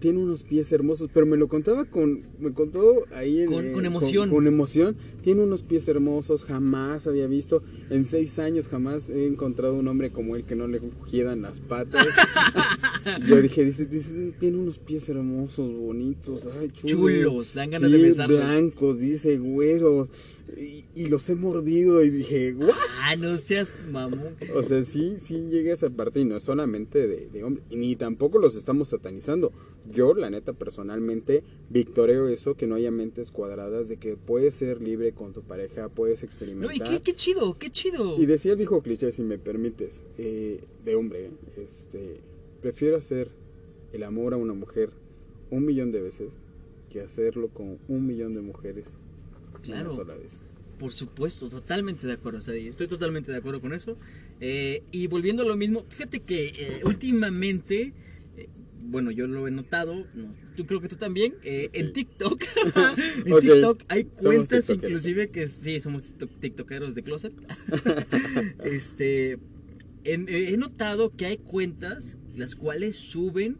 [0.00, 3.72] tiene unos pies hermosos, pero me lo contaba con, me contó ahí en- Con- eh,
[3.72, 4.30] con emoción.
[4.30, 4.96] Con, emoción,
[5.28, 10.10] tiene unos pies hermosos, jamás había visto, en seis años jamás he encontrado un hombre
[10.10, 12.06] como él que no le quiedan las patas.
[13.28, 16.92] Yo dije, dice, dice, tiene unos pies hermosos, bonitos, ay, chulos.
[16.92, 18.40] Chulos, dan ganas de Sí, besarlos.
[18.40, 20.10] blancos, dice, güeros.
[20.56, 22.70] Y, y los he mordido y dije, ¿what?
[23.02, 24.34] ah, no seas mamón.
[24.54, 27.76] O sea, sí, sí llega esa parte y no es solamente de, de hombre, y
[27.76, 29.52] ni tampoco los estamos satanizando.
[29.90, 34.80] Yo, la neta, personalmente, victoreo eso, que no haya mentes cuadradas, de que puedes ser
[34.80, 36.74] libre con tu pareja, puedes No, experimentar.
[36.74, 38.16] y qué, qué chido, qué chido.
[38.18, 42.20] Y decía el viejo cliché, si me permites, eh, de hombre, este,
[42.62, 43.28] prefiero hacer
[43.92, 44.90] el amor a una mujer
[45.50, 46.30] un millón de veces
[46.90, 48.86] que hacerlo con un millón de mujeres
[49.62, 49.88] Claro.
[49.88, 50.40] una sola vez.
[50.78, 53.96] Por supuesto, totalmente de acuerdo, Sadie, estoy totalmente de acuerdo con eso.
[54.40, 57.92] Eh, y volviendo a lo mismo, fíjate que eh, últimamente
[58.38, 58.48] eh,
[58.80, 61.92] bueno, yo lo he notado, no, yo creo que tú también, eh, en Ok.
[61.94, 62.44] TikTok,
[63.26, 67.32] en Ok, TikTok hay cuentas inclusive que sí, somos tiktok- tiktokeros de closet.
[68.64, 69.38] este,
[70.04, 73.58] en- eh, he notado que hay cuentas las cuales suben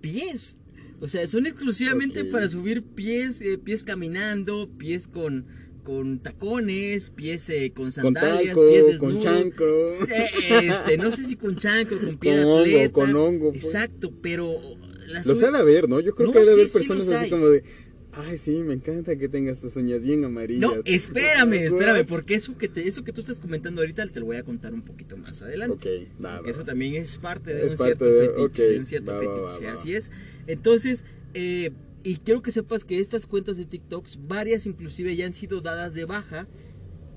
[0.00, 0.56] pies.
[1.00, 5.46] O sea, son exclusivamente para subir pies, pies caminando, pies con,
[5.90, 9.88] con tacones, pies eh, con Con sandalias, taco, pies con chancro.
[9.88, 13.64] Este, no sé si con chancro, con pie de Con hongo, con hongo, pues.
[13.64, 14.60] Exacto, pero
[15.08, 15.98] la Los han de haber, ¿no?
[15.98, 17.30] Yo creo No, que ha de haber sí personas así hay.
[17.30, 17.64] como de,
[18.12, 20.60] ay, sí, me encanta que tengas tus uñas bien amarillas.
[20.60, 24.26] No, espérame, espérame, porque eso que te, eso que tú estás comentando ahorita te lo
[24.26, 26.06] voy a contar un poquito más adelante.
[26.06, 28.70] Ok, va, va, eso también es parte de Es un parte cierto de- fetiche, ok,
[28.74, 29.72] de un cierto fetiche, va.
[29.72, 30.12] así es.
[30.46, 35.32] Entonces, eh, y quiero que sepas que estas cuentas de TikToks, varias inclusive ya han
[35.32, 36.46] sido dadas de baja.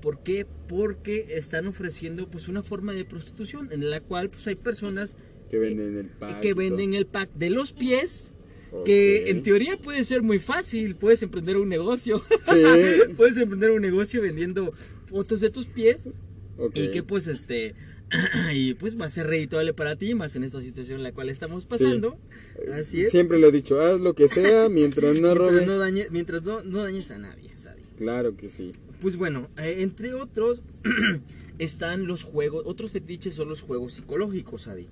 [0.00, 0.46] ¿Por qué?
[0.68, 5.16] Porque están ofreciendo pues una forma de prostitución en la cual pues hay personas
[5.48, 6.40] Que venden el pack.
[6.40, 8.34] que venden el pack de los pies,
[8.84, 12.22] que en teoría puede ser muy fácil, puedes emprender un negocio.
[12.42, 12.62] Sí.
[13.16, 14.70] puedes emprender un negocio vendiendo
[15.06, 16.08] fotos de tus pies
[16.74, 17.74] y que pues este
[18.52, 21.28] y pues va a ser redituable para ti más en esta situación en la cual
[21.28, 22.18] estamos pasando
[22.72, 25.66] así es Siempre lo he dicho, haz lo que sea mientras no mientras, robes.
[25.66, 27.82] no, dañe- mientras no, no dañes a nadie Sadi.
[27.98, 28.72] Claro que sí.
[29.00, 30.62] pues bueno eh, entre otros
[31.58, 34.88] están los juegos otros fetiches son los juegos psicológicos Sadi.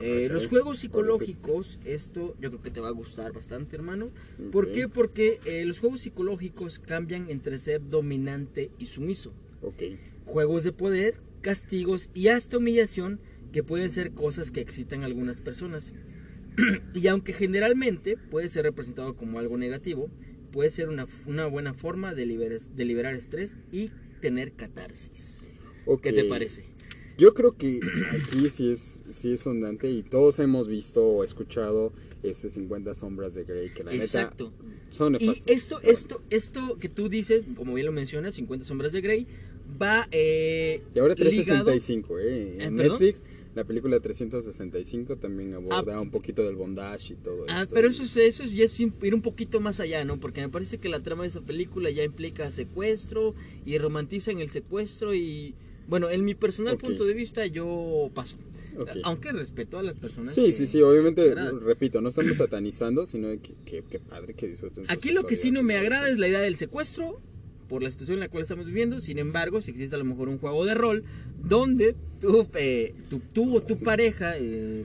[0.00, 3.76] Eh, los juegos ¿cuál es psicológicos, esto yo creo que te va a gustar bastante,
[3.76, 4.10] hermano.
[4.50, 4.88] ¿Por qué?
[4.88, 9.32] Porque eh, los juegos psicológicos cambian entre ser dominante y sumiso.
[9.62, 9.82] Ok.
[10.26, 13.20] juegos de poder, castigos y hasta humillación
[13.52, 15.92] que pueden ser cosas que excitan a algunas personas.
[16.94, 20.08] y aunque generalmente puede ser representado como algo negativo,
[20.52, 23.90] puede ser una, una buena forma de, liberar- de liberar estrés y
[24.22, 25.48] tener catarsis.
[25.86, 26.00] ok.
[26.02, 26.64] ¿Qué te parece?
[27.18, 27.78] Yo creo que
[28.22, 31.92] aquí sí es, sí es ondante y todos hemos visto o escuchado
[32.24, 34.50] este 50 sombras de Grey que la Exacto.
[34.50, 35.46] neta son Y nefastas.
[35.46, 39.26] esto, esto, esto que tú dices, como bien lo mencionas, 50 sombras de Grey,
[39.80, 42.54] va eh, Y ahora ligado- 365, ¿eh?
[42.58, 42.98] En ¿Eh, perdón?
[43.00, 43.22] Netflix,
[43.54, 47.74] la película 365 también aborda un poquito del bondage y todo Ah, esto.
[47.74, 50.18] pero eso, es- eso es- ya es ir un poquito más allá, ¿no?
[50.18, 53.34] Porque me parece que la trama de esa película ya implica secuestro
[53.64, 55.54] y romantizan el secuestro y...
[55.86, 56.80] Bueno, en mi personal Ok.
[56.80, 58.36] punto de vista yo paso.
[58.78, 58.88] Ok.
[59.04, 60.34] Aunque respeto a las personas.
[60.34, 64.48] Sí, que- sí, sí, obviamente, repito, no estamos satanizando, sino que, que, que padre que
[64.48, 67.20] disfruten Aquí lo que sí no me agrada es la idea del secuestro
[67.74, 69.00] por la situación en la cual estamos viviendo.
[69.00, 71.02] Sin embargo, si existe a lo mejor un juego de rol
[71.42, 74.84] donde tú, eh, tú, tú o tu pareja, eh,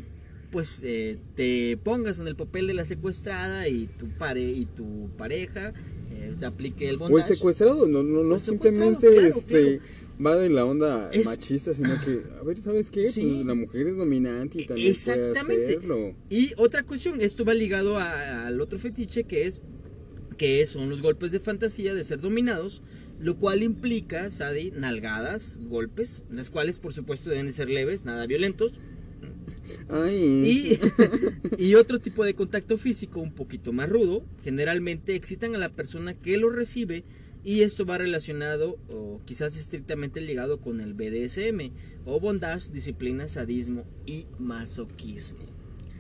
[0.52, 5.08] pues eh, te pongas en el papel de la secuestrada y tu, pare, y tu
[5.20, 5.72] pareja
[6.12, 7.36] eh, te aplique el O el bondage.
[7.36, 9.82] secuestrado, no, no, no simplemente claro, este
[10.26, 13.12] va de la onda Es- machista, sino que, a ver, ¿sabes qué?
[13.12, 13.22] Sí.
[13.22, 15.66] Pues la mujer es dominante y también puede Exactamente.
[15.78, 16.16] hacerlo.
[16.32, 19.62] Y otra cuestión, esto va ligado a- al otro fetiche que es
[20.40, 22.82] que son los golpes de fantasía de ser dominados,
[23.20, 28.26] lo cual implica, Sadi, nalgadas, golpes, las cuales por supuesto deben de ser leves, nada
[28.26, 28.74] violentos,
[29.90, 30.80] Ay,
[31.58, 35.70] y, y otro tipo de contacto físico un poquito más rudo, generalmente excitan a la
[35.70, 37.04] persona que lo recibe
[37.44, 41.72] y esto va relacionado o quizás estrictamente ligado con el BDSM
[42.06, 45.59] o bondage, disciplina, sadismo y masoquismo.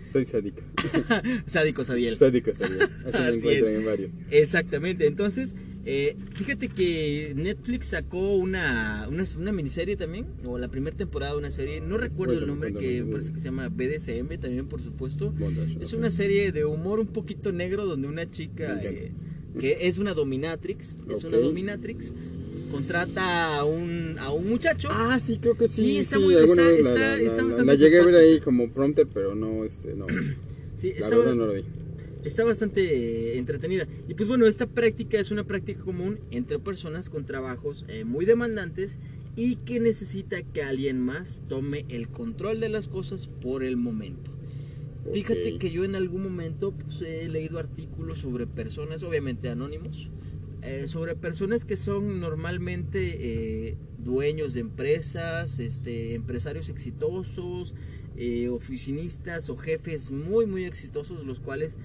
[0.09, 0.61] Soy sádico.
[1.47, 2.15] Sádico, Sadiel.
[2.15, 2.83] Sádico, sádico.
[3.05, 4.11] Así me Así encuentran en varios.
[4.31, 10.95] Exactamente, entonces, eh, fíjate que Netflix sacó una, una, una miniserie también, o la primera
[10.95, 12.95] temporada de una serie, no recuerdo el nombre, cuéntame.
[12.95, 15.31] que me parece que se llama BDSM también, por supuesto.
[15.31, 19.11] Bondage, Es una serie de humor un poquito negro donde una chica eh,
[19.59, 22.13] que es una dominatrix, es una dominatrix,
[22.69, 24.87] contrata a un, a un muchacho.
[24.91, 25.83] Ah, sí, creo que sí.
[25.83, 28.15] Sí, está sí, muy- está- la- está- la, está la- bastante la llegué a ver
[28.15, 30.05] ahí como prompter, pero no, este, no.
[30.75, 31.63] sí, La verdad no lo vi.
[32.23, 32.81] está bastante
[33.33, 33.87] eh, entretenida.
[34.07, 38.25] Y pues bueno, esta práctica es una práctica común entre personas con trabajos eh, muy
[38.25, 38.97] demandantes
[39.35, 44.31] y que necesita que alguien más tome el control de las cosas por el momento.
[45.13, 45.59] Fíjate Ok.
[45.59, 50.09] que yo en algún momento pues, he leído artículos sobre personas, obviamente anónimos,
[50.61, 57.73] eh, sobre personas que son normalmente eh, dueños de empresas, este, empresarios exitosos,
[58.17, 61.77] eh, oficinistas o jefes muy muy exitosos, los cuales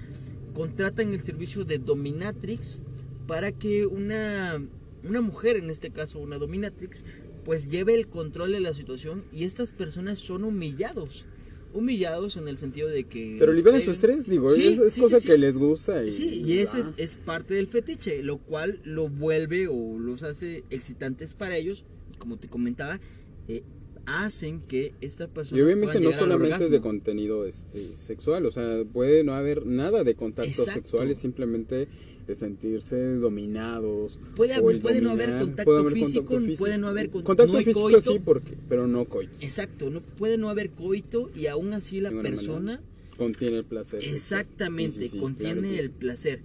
[0.55, 2.83] contratan el servicio de dominatrix
[3.29, 4.61] para que una,
[5.05, 7.05] una mujer, en este caso una dominatrix,
[7.45, 11.27] pues lleve el control de la situación y estas personas son humillados.
[11.75, 13.37] Humillados en el sentido de que...
[13.39, 16.05] Pero liberan su estrés, digo, Sí, es, es sí, cosa sí, que les gusta.
[16.05, 19.99] Y, Sí, y eso es, ah, es parte del fetiche, lo cual lo vuelve o
[19.99, 21.85] los hace excitantes para ellos.
[22.19, 23.01] Como te comentaba,
[23.49, 23.63] eh,
[24.07, 28.85] hacen que esta persona Y obviamente no solamente es de contenido este, sexual, o sea,
[28.85, 30.81] puede no haber nada de contactos Exacto.
[30.81, 31.89] sexuales, simplemente
[32.27, 34.19] de sentirse dominados.
[34.37, 36.59] Puede, puede no haber contacto, puede haber físico, contacto físico.
[36.59, 38.01] puede no haber con- contacto no físico coito.
[38.01, 39.33] sí, porque, pero no coito.
[39.41, 42.83] Exacto, no puede no haber coito y aún así la De persona manera.
[43.17, 44.03] Contiene el placer.
[44.03, 46.41] exactamente Sí, sí, sí, contiene claro el placer.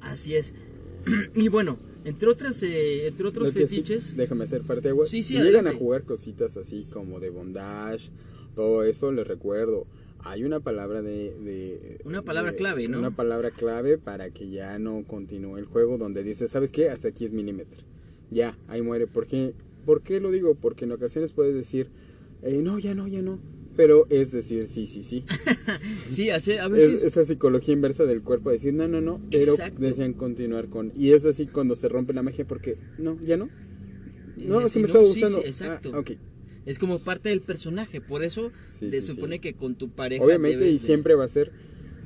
[0.00, 0.52] Así es.
[1.34, 5.72] y bueno, entre otras eh, entre otros fetiches, déjame hacer parte, sí, si llegan a
[5.72, 8.10] jugar cositas así como de bondage,
[8.54, 9.86] todo eso, les recuerdo.
[10.28, 12.98] Hay una palabra de, de- Una palabra de- clave, ¿no?
[12.98, 16.90] Una palabra clave para que ya no continúe el juego donde dice, ¿sabes qué?
[16.90, 17.84] Hasta aquí es milímetro.
[18.30, 19.06] Ya, ahí muere.
[19.06, 19.54] ¿Por qué?
[19.84, 20.56] ¿Por qué lo digo?
[20.56, 21.90] Porque en ocasiones puedes decir,
[22.42, 23.38] eh, no, ya no, ya no.
[23.76, 25.24] Pero es decir, sí, sí, sí.
[26.10, 29.20] sí, hace, a Es, veces es la psicología inversa del cuerpo, decir no, no, no,
[29.30, 29.80] pero Exacto.
[29.80, 30.92] desean continuar con.
[30.96, 33.48] Y es así cuando se rompe la magia, porque no, ya no.
[34.36, 35.42] No, Eh, se sí, me no, está sí, gustando.
[35.42, 35.90] sí, exacto.
[35.94, 36.10] Ah, ok.
[36.66, 39.40] Es como parte del personaje, por eso se sí, supone sí.
[39.40, 41.50] que con tu pareja Obviamente, y de- siempre va a ser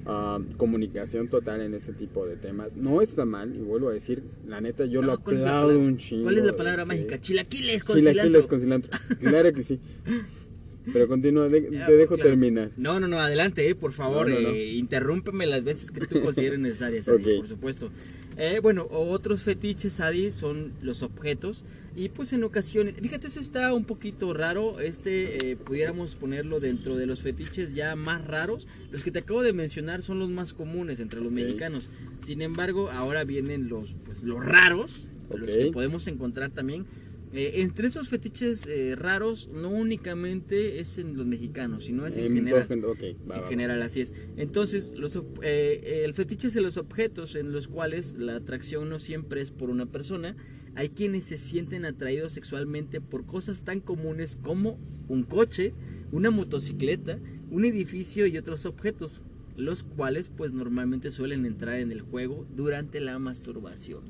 [0.07, 2.77] ah, comunicación total en ese tipo de temas.
[2.77, 5.59] No está mal, y vuelvo a decir, la neta, yo No, lo ¿cuál es la
[5.61, 6.23] aplaudo un chingo.
[6.25, 7.21] ¿Cuál es la palabra mágica?
[7.21, 8.49] Chilaquiles con Chilaquiles cilantro.
[8.49, 8.91] con cilantro.
[9.19, 9.81] Claro que sí.
[10.93, 12.31] Pero continúa, de- Ya, te dejo claro.
[12.31, 12.71] terminar.
[12.77, 14.55] No, no, no, adelante, eh, por favor, No, no, no.
[14.55, 17.37] eh, interrúmpeme las veces que tú consideres necesarias, Adi, Ok.
[17.39, 17.91] por supuesto.
[18.39, 21.65] Eh, bueno, otros fetiches, Adi, son los objetos.
[21.95, 24.81] Y pues en ocasiones, fíjate, ese está un poquito raro.
[24.81, 28.67] Este eh, pudiéramos ponerlo dentro de los fetiches ya más raros.
[28.91, 31.35] Los que te acabo de mencionar son los más comunes entre los Ok.
[31.35, 31.91] mexicanos.
[32.25, 35.63] Sin embargo, ahora vienen los, pues, los raros, los Ok.
[35.65, 36.87] que podemos encontrar también.
[37.33, 42.25] Eh, entre esos fetiches eh, raros, no únicamente es en los mexicanos, sino es en
[42.25, 42.67] En general.
[42.69, 42.83] va, En
[43.31, 43.49] va, va.
[43.49, 44.13] general, así es.
[44.37, 48.89] Entonces, los, ob- eh, el fetiche es de los objetos en los cuales la atracción
[48.89, 50.35] no siempre es por una persona.
[50.75, 54.79] Hay quienes se sienten atraídos sexualmente por cosas tan comunes como
[55.09, 55.73] un coche,
[56.11, 57.21] una motocicleta,
[57.51, 59.23] un edificio y otros objetos,
[59.57, 64.03] los cuales pues normalmente suelen entrar en el juego durante la masturbación.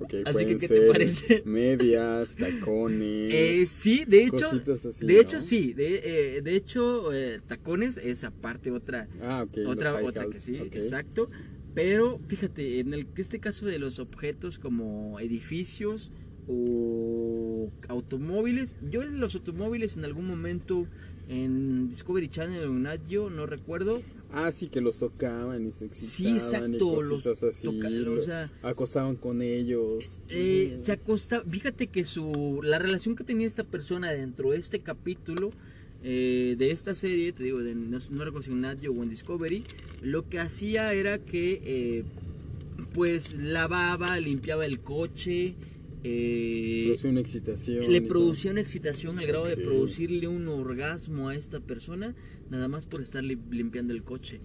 [0.00, 1.42] Ok, Así que, ¿qué te parece?
[1.46, 3.34] Medias, tacones.
[3.34, 5.20] Eh, sí, de hecho, así, de ¿no?
[5.20, 10.38] hecho sí, de, eh, de hecho eh, tacones es aparte otra Ah, otra otra que
[10.38, 11.30] sí exacto
[11.74, 16.10] pero fíjate en el este caso de los objetos como edificios
[16.48, 20.86] o automóviles yo en los automóviles en algún momento
[21.28, 24.02] en Discovery Channel o en Nat Geo, no recuerdo
[24.32, 27.66] Ah, sí, que los tocaban y se Sí, excitaban exacto, y los así.
[28.20, 30.18] o sea- acostaban con ellos.
[30.28, 34.80] Eh, se acosta, fíjate que su la relación que tenía esta persona dentro de este
[34.80, 35.50] capítulo
[36.02, 38.40] eh, de esta serie, te digo, de, no, no recuerdo
[38.92, 39.64] o en Discovery,
[40.00, 42.04] lo que hacía era que eh,
[42.94, 45.54] pues lavaba, limpiaba el coche,
[46.02, 47.90] eh, una excitación.
[47.90, 52.14] le producía una excitación al grado de producirle un orgasmo a esta persona,
[52.50, 54.40] nada más por estar li- limpiando el coche.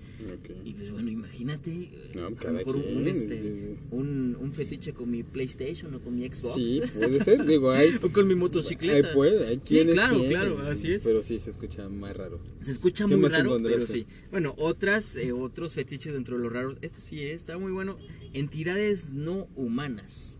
[0.63, 5.23] Y pues bueno, imagínate, eh, No, a lo un, este, un, un fetiche con mi
[5.23, 6.55] PlayStation o con mi Xbox.
[6.55, 7.45] Sí, puede ser.
[7.45, 7.89] Digo, hay.
[8.03, 9.09] o con mi motocicleta.
[9.09, 11.03] Ahí puede, hay Sí, claro, tienen, claro, así es.
[11.03, 12.39] Pero sí se escucha más raro.
[12.61, 14.05] Se escucha ¿Qué muy raro, pero sí.
[14.31, 16.77] Bueno, otras, eh, otros fetiches dentro de los raros.
[16.81, 17.97] Este sí está muy bueno.
[18.33, 20.34] Entidades no humanas.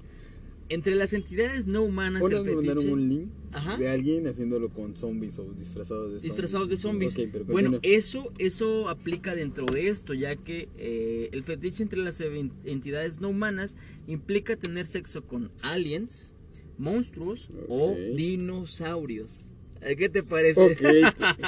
[0.68, 3.78] Entre las entidades no humanas, el mandaron un link Ajá.
[3.78, 6.24] de alguien haciéndolo con zombies o disfrazados de zombies.
[6.24, 7.16] disfrazados de zombies.
[7.16, 12.22] Pero bueno, eso eso aplica dentro de esto, ya que eh, el fetiche entre las
[12.66, 13.76] entidades no humanas
[14.07, 16.34] implica tener sexo con aliens,
[16.78, 19.55] monstruos o dinosaurios.
[19.98, 20.60] ¿Qué te parece?
[20.60, 20.82] Ok,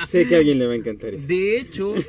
[0.08, 1.26] sé que a alguien le va a encantar eso.
[1.28, 2.04] De hecho, sí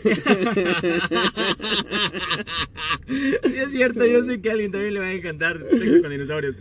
[3.09, 6.57] es cierto, yo sé que a alguien también le va a encantar sexo con dinosaurios.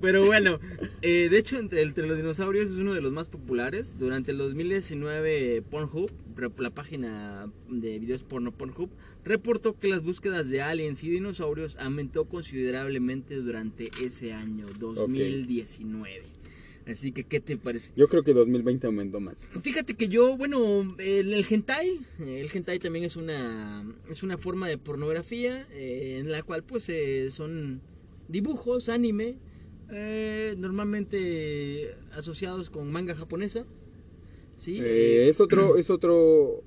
[0.00, 0.58] Pero bueno,
[1.02, 3.96] eh, de hecho, entre, entre los dinosaurios es uno de los más populares.
[3.98, 6.10] Durante el 2019, Pornhub,
[6.58, 8.90] la página de videos porno Pornhub,
[9.24, 16.33] reportó que las búsquedas de aliens y dinosaurios aumentó considerablemente durante ese año, 2019.
[16.86, 17.92] Así que, ¿qué te parece?
[17.96, 19.46] Yo creo que 2020 aumentó más.
[19.62, 24.68] Fíjate que yo, bueno, en el hentai, el hentai también es una es una forma
[24.68, 27.80] de pornografía eh, en la cual pues eh, son
[28.28, 29.36] dibujos, anime,
[29.90, 33.64] eh, normalmente asociados con manga japonesa.
[34.56, 36.64] Sí, Eh, eh, es otro, es otro, otra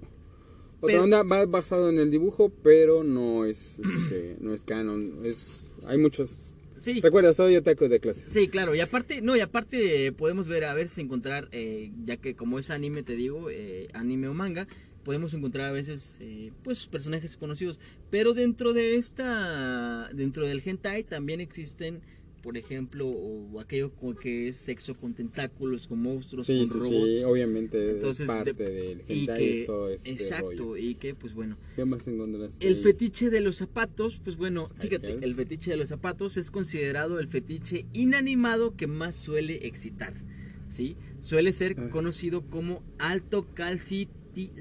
[0.82, 5.20] Pero- onda, va basado en el dibujo, pero no es, este, no es canon.
[5.26, 6.54] Es, hay muchos.
[6.82, 7.02] Sí.
[7.02, 8.24] Recuerda, soy otaku de clase.
[8.28, 11.92] Sí, claro, y aparte, no, y aparte eh, podemos ver, a ver si encontrar, eh,
[12.06, 14.68] ya que como es anime, te digo, eh, anime o manga,
[15.08, 21.04] podemos encontrar a veces, eh, pues, personajes conocidos, pero dentro de esta, dentro del hentai
[21.06, 22.02] también existen,
[22.48, 26.74] por ejemplo, o aquello con que es sexo con tentáculos, con monstruos, Sí, con sí,
[26.80, 27.18] robots.
[27.20, 30.78] sí, obviamente Entonces, es parte de- del y que, este exacto, rollo.
[30.78, 32.66] y que pues bueno, ¿Qué más encontraste?
[32.66, 32.84] el ahí?
[32.84, 37.28] fetiche de los zapatos, pues bueno, fíjate, el fetiche de los zapatos es considerado el
[37.28, 40.14] fetiche inanimado que más suele excitar,
[40.70, 40.96] ¿sí?
[41.20, 41.90] Suele ser Ah.
[41.90, 44.08] conocido como alto calci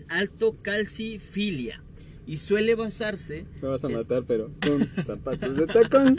[0.09, 1.85] alto calcifilia
[2.27, 6.19] y suele basarse Me vas a es- matar, pero con zapatos de tacón.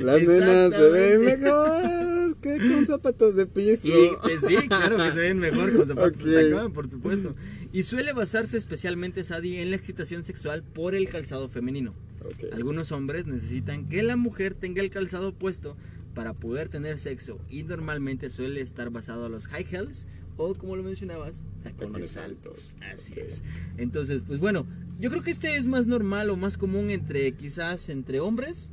[0.00, 3.86] Las nenas se ven mejor que con zapatos de piso.
[3.88, 6.50] Y, pues, sí, claro que se ven mejor con zapatos de Ok.
[6.54, 7.34] tacón, por supuesto.
[7.72, 11.92] Y suele basarse especialmente, Sadi, en la excitación sexual por el calzado femenino.
[12.24, 12.52] Ok.
[12.54, 15.76] Algunos hombres necesitan que la mujer tenga el calzado puesto
[16.14, 20.06] para poder tener sexo y normalmente suele estar basado a los high heels
[20.36, 22.76] o como lo mencionabas, tacones Tacones altos.
[22.80, 23.00] altos.
[23.00, 23.42] Así es.
[23.78, 24.66] Entonces, pues bueno,
[24.98, 28.70] yo creo que este es más normal o más común entre quizás entre hombres.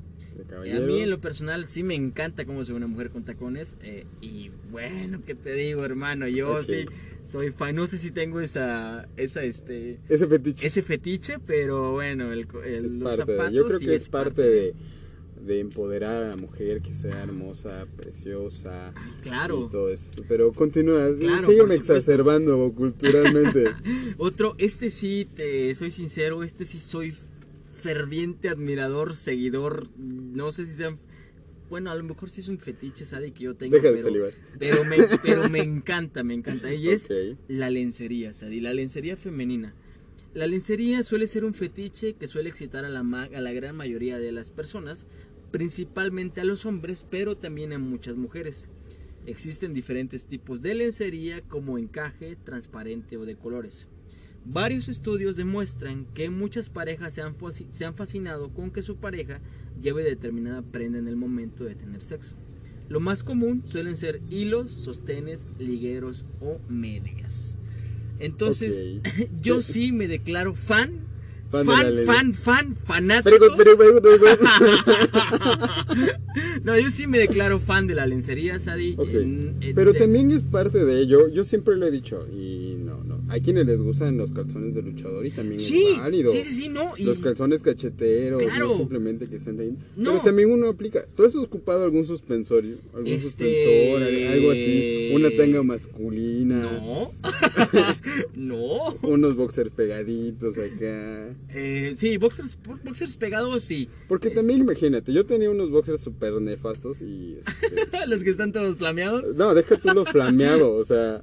[0.65, 3.23] Eh, A mí en lo personal sí me encanta cómo se ve una mujer con
[3.23, 6.27] tacones eh, y bueno, ¿qué te digo, hermano?
[6.27, 6.85] Yo sí
[7.23, 12.31] soy fan, no sé si tengo esa esa este Ese fetiche ese fetiche, pero bueno,
[12.33, 14.73] el, el- los parte de- zapatos Yo creo sí que es parte de, de
[15.47, 18.93] empoderar a la mujer que sea hermosa, preciosa.
[19.21, 19.65] Claro.
[19.67, 20.23] Y todo esto.
[20.27, 21.09] Pero continúa.
[21.19, 23.65] Claro, sígueme exacerbando culturalmente.
[24.17, 27.13] Otro, este sí, te soy sincero, este sí soy
[27.81, 30.99] ferviente admirador, seguidor, no sé si sean...
[31.69, 34.03] Bueno, a lo mejor sí es un fetiche, Sadi, que yo tengo, Deja de pero,
[34.07, 34.33] salivar.
[34.59, 36.71] pero, me, pero me encanta, me encanta.
[36.73, 37.09] Y es
[37.47, 39.73] la lencería, Sadi, la lencería femenina.
[40.35, 43.75] La lencería suele ser un fetiche que suele excitar a la, ma- a la gran
[43.75, 45.07] mayoría de las personas,
[45.53, 48.69] principalmente a los hombres, pero también a muchas mujeres.
[49.27, 53.87] Existen diferentes tipos de lencería como encaje, transparente o de colores.
[54.45, 57.35] Varios estudios demuestran que muchas parejas se han,
[57.71, 59.41] se han fascinado con que su pareja
[59.79, 62.35] lleve determinada prenda en el momento de tener sexo.
[62.89, 67.57] Lo más común suelen ser hilos, sostenes, ligueros o medias.
[68.17, 69.01] Entonces,
[69.39, 71.01] yo sí me declaro fan,
[71.53, 73.45] Fan fan, fan, fan, fanático.
[76.63, 78.95] No, yo sí me declaro fan de la lencería, Sadi.
[78.97, 79.09] Ok.
[79.13, 81.27] En- en- Pero de- también es parte de ello.
[81.27, 82.25] Yo siempre lo he dicho.
[82.33, 82.77] Y.
[83.29, 86.31] Hay quienes les gustan los calzones de luchador y también Sí, es válido.
[86.31, 86.93] sí, sí, sí, no.
[86.97, 88.67] Y Los calzones cacheteros, Claro.
[88.69, 89.75] no simplemente que estén ahí.
[89.95, 90.11] No.
[90.11, 91.05] Pero también uno aplica.
[91.15, 92.75] ¿Tú has ocupado algún suspensorio?
[92.93, 94.03] ¿Algún Este- suspensor?
[94.03, 95.11] al- Algo así.
[95.13, 96.61] Una tanga masculina.
[96.63, 97.11] No.
[98.35, 98.93] no.
[99.03, 101.29] Unos boxers pegaditos acá.
[101.49, 103.89] Eh, sí, boxers, boxers pegados, sí.
[104.07, 107.37] Porque también imagínate, yo tenía unos boxers súper nefastos y...
[107.39, 109.35] este, Los que están todos flameados.
[109.35, 111.21] no, deja tú lo flameado, o sea,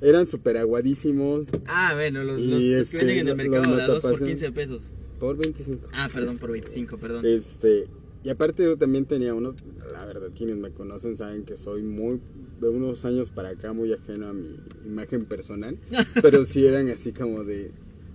[0.00, 3.82] eran súper aguadísimos Ah, bueno, los, los- los este, que venden en el mercado de
[3.82, 4.28] a 2 por matapases.
[4.28, 4.92] 15 pesos.
[5.18, 5.88] por 25.
[5.92, 7.26] Ah, perdón, por 25, perdón.
[7.26, 7.84] Este,
[8.24, 9.56] y aparte yo también tenía unos,
[9.92, 12.20] la verdad, quienes me conocen saben que soy muy,
[12.60, 14.54] de unos años para acá, muy ajeno a mi
[14.86, 15.76] imagen personal,
[16.22, 17.70] pero sí eran así como de,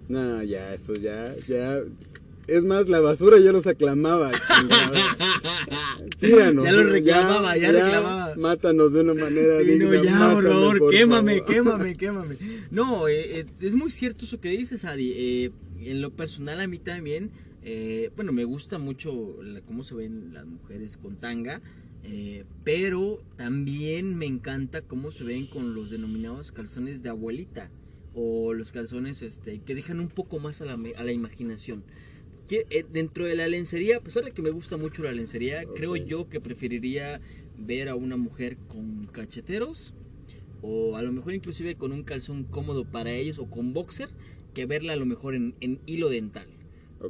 [0.09, 1.79] no, ya, estos ya, ya,
[2.47, 4.31] es más, la basura ya los aclamaba.
[6.19, 8.35] Tíranos, Ya los reclamaba, ya reclamaba.
[8.35, 11.53] Mátanos de una manera Sí, digna, no, ya, por mátame, favor, por quémame, favor.
[11.53, 12.37] quémame, quémame.
[12.71, 15.11] No, eh, eh, es muy cierto eso que dices, Adi.
[15.15, 17.31] Eh, en lo personal, a mí también,
[17.63, 21.61] eh, bueno, me gusta mucho la- cómo se ven las mujeres con tanga,
[22.03, 27.69] eh, pero también me encanta cómo se ven con los denominados calzones de abuelita
[28.13, 31.83] o los calzones este, que dejan un poco más a la, a la imaginación.
[32.49, 35.95] Eh, dentro de la lencería, a pesar de que me gusta mucho la lencería, creo
[35.95, 37.19] yo que preferiría
[37.57, 39.93] ver a una mujer con cacheteros
[40.61, 44.09] o a lo mejor inclusive con un calzón cómodo para ellos o con boxer
[44.53, 46.47] que verla a lo mejor en, en hilo dental.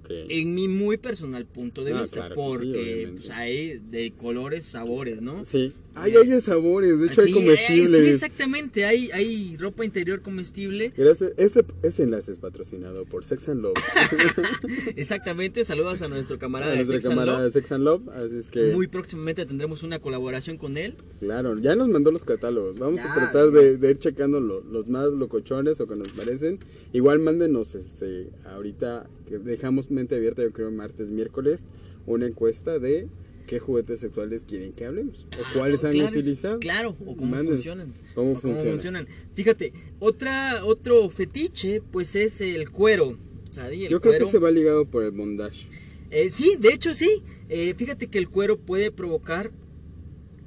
[0.09, 4.11] En mi muy personal punto de Ah, vista, claro que sí, porque pues, hay de
[4.17, 5.45] colores, sabores, ¿no?
[5.45, 5.71] Sí.
[5.97, 8.01] Ay, hay de sabores, de hecho hay Sí, comestibles.
[8.03, 10.91] sí, exactamente, hay, hay ropa interior comestible.
[10.97, 11.31] Gracias.
[11.37, 13.75] Este, este enlace es patrocinado por Sex and Love.
[14.95, 17.45] Exactamente, saludos a nuestro camarada a de Sex and camarada Love.
[17.45, 18.09] de Sex and Love.
[18.09, 20.95] Así es que, Muy próximamente tendremos una colaboración con él.
[21.19, 22.77] claro, ya nos mandó los catálogos.
[22.77, 26.11] Vamos Ya, a tratar de, de ir checando lo- los más locochones o que nos
[26.11, 26.59] parecen.
[26.93, 31.61] Igual mándenos este, ahorita que dejamos mente abierta, yo creo martes, miércoles,
[32.05, 33.07] una encuesta de
[33.47, 36.59] qué juguetes sexuales quieren que hablemos o cuáles han Claro, utilizado.
[36.59, 37.53] Claro, o cómo Manden.
[37.53, 37.93] funcionan.
[38.15, 38.71] ¿Cómo o funciona?
[38.71, 39.07] funcionan.
[39.35, 43.17] Fíjate, otra, otro fetiche, pues es el cuero.
[43.57, 45.69] El Yo creo que se va ligado por el bondage.
[46.11, 47.23] Eh, sí, de hecho sí.
[47.49, 49.51] Eh, fíjate que el cuero puede provocar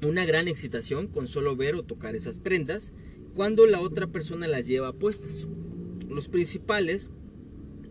[0.02, 2.92] una gran excitación con solo ver o tocar esas prendas
[3.34, 5.46] cuando la otra persona las lleva puestas.
[6.08, 7.10] Los principales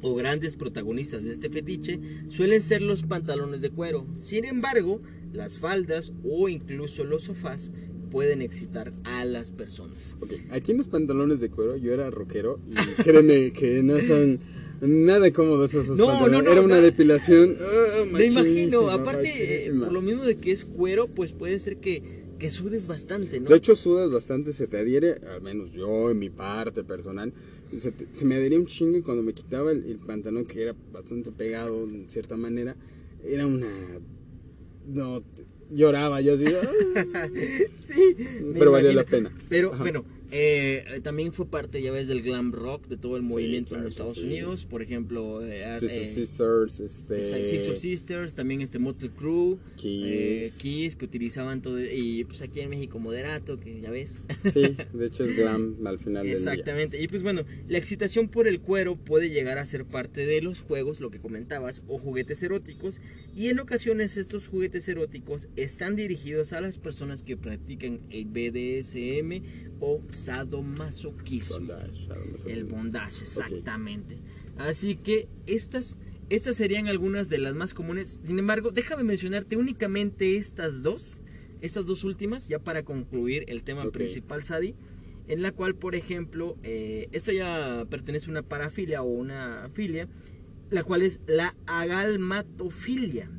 [0.01, 4.05] o grandes protagonistas de este fetiche suelen ser los pantalones de cuero.
[4.19, 5.01] Sin embargo,
[5.33, 7.71] las faldas o incluso los sofás
[8.11, 10.15] pueden excitar a las personas.
[10.21, 12.73] Ok, aquí en los pantalones de cuero yo era rockero y
[13.03, 14.39] créeme que no son
[14.79, 16.31] nada cómodos esos No, pantalones.
[16.39, 17.55] no, no, Era una depilación.
[17.59, 21.59] ah, Me imagino, machinísima, aparte, eh, por lo mismo de que es cuero, pues puede
[21.59, 22.01] ser que,
[22.39, 23.49] que sudes bastante, ¿no?
[23.49, 27.33] De hecho, sudas bastante, se te adhiere, al menos yo en mi parte personal,
[27.77, 30.75] se, se me adhería un chingo y cuando me quitaba el, el pantalón que era
[30.91, 32.75] bastante pegado en cierta manera,
[33.23, 33.69] era una...
[34.87, 35.21] No,
[35.69, 36.45] lloraba, yo así,
[37.79, 38.15] sí,
[38.53, 39.31] pero valía la pena.
[39.49, 39.83] Pero Ajá.
[39.83, 43.69] bueno, eh, también fue parte, ya ves, del glam rock, de todo el Sí, movimiento
[43.69, 44.23] claro en los Estados sí.
[44.25, 44.65] Unidos.
[44.65, 47.45] Por ejemplo, eh, eh, Sisters, este...
[47.45, 50.03] Six of Sisters, también este Motley Crue, Kiss.
[50.05, 54.11] eh, Kiss, que utilizaban todo, y pues aquí en México Moderato, que ya ves.
[54.53, 56.51] Sí, de hecho es glam al final del día.
[56.51, 57.01] Exactamente.
[57.01, 60.61] Y pues bueno, la excitación por el cuero puede llegar a ser parte de los
[60.61, 63.01] juegos, lo que comentabas, o juguetes eróticos.
[63.35, 69.43] Y en ocasiones estos juguetes eróticos están dirigidos a las personas que practican el BDSM
[69.79, 71.59] o sadomasoquismo.
[71.59, 72.09] Bondage,
[72.47, 74.17] El bondage, exactamente.
[74.57, 75.99] Así que estas,
[76.29, 78.21] estas serían algunas de las más comunes.
[78.25, 81.21] Sin embargo, déjame mencionarte únicamente estas dos,
[81.61, 84.75] estas dos últimas, ya para concluir el tema principal, Sadi.
[85.27, 90.07] En la cual, por ejemplo, eh, esta ya pertenece a una parafilia o una filia,
[90.69, 93.29] la cual es la agalmatofilia.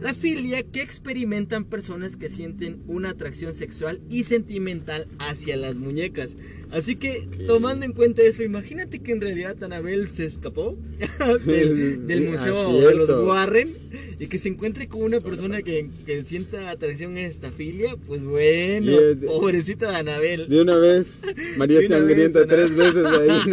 [0.00, 6.36] La filia que experimentan personas que sienten una atracción sexual y sentimental hacia las muñecas.
[6.72, 10.76] Así que, tomando en cuenta eso, imagínate que en realidad Anabel se escapó
[11.46, 13.08] del, del Sí, museo ah, de los.
[13.10, 13.76] Warren
[14.18, 17.94] y que se encuentre con una persona que, que sienta atracción a esta filia.
[18.06, 20.48] Pues bueno, de- pobrecita de Anabel.
[20.48, 21.20] De una vez,
[21.58, 23.52] María una Sangrienta vez, tres veces ahí.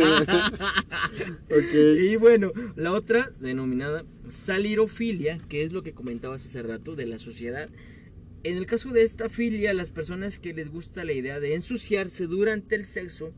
[2.09, 7.19] Y bueno, la otra, denominada salirofilia, que es lo que comentabas hace rato de la
[7.19, 7.69] sociedad.
[8.43, 12.27] En el caso de esta filia, las personas que les gusta la idea de ensuciarse
[12.27, 13.33] durante el sexo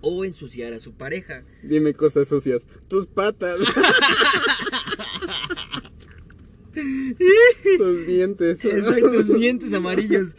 [0.00, 1.44] o ensuciar a su pareja.
[1.62, 2.66] Dime cosas sucias.
[2.88, 3.58] Tus patas.
[7.78, 8.64] Tus dientes.
[8.64, 10.34] Exacto, dientes amarillos.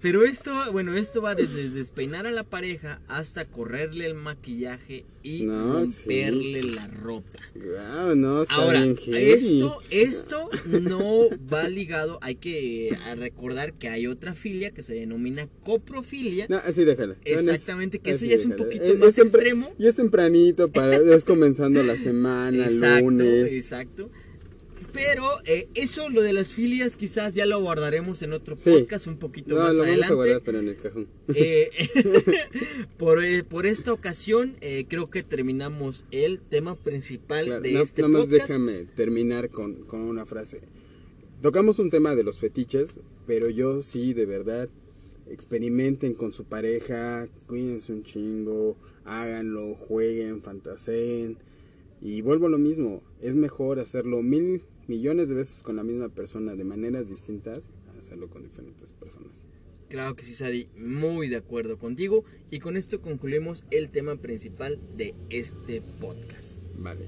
[0.00, 5.42] Pero esto, bueno, esto va desde despeinar a la pareja hasta correrle el maquillaje y
[5.42, 7.40] No, romperle la ropa.
[7.56, 13.88] Guau, no, está Ahora, bien esto, esto no va ligado, hay que eh, recordar que
[13.88, 16.46] hay otra filia que se denomina coprofilia.
[16.48, 17.16] No, así déjala.
[17.24, 19.72] Exactamente, que eso ya es un poquito Es- más es extremo.
[19.78, 23.52] Y es tempranito, para, es comenzando la semana, Exacto, lunes.
[23.52, 24.10] exacto.
[24.92, 28.70] Pero eh, eso, lo de las filias, quizás ya lo abordaremos en otro Sí.
[28.70, 30.14] podcast un poquito No, más lo vamos a adelante.
[30.14, 31.08] guardar, pero en el cajón.
[31.34, 31.70] Eh,
[32.98, 34.56] por, eh, por esta ocasión,
[34.88, 38.48] creo que terminamos el tema principal Claro, de no- este nada más podcast.
[38.48, 40.60] déjame terminar con, con una frase.
[41.42, 44.68] Tocamos un tema de los fetiches, pero yo sí, de verdad,
[45.30, 51.36] experimenten con su pareja, cuídense un chingo, háganlo, jueguen, fantaseen.
[52.00, 56.08] Y vuelvo a lo mismo, es mejor hacerlo mil millones de veces con la misma
[56.08, 59.44] persona de maneras distintas a hacerlo con diferentes personas.
[59.88, 62.24] Claro que sí, Sadi, muy de acuerdo contigo.
[62.50, 66.60] Y con esto concluimos el tema principal de este podcast.
[66.76, 67.06] Vale.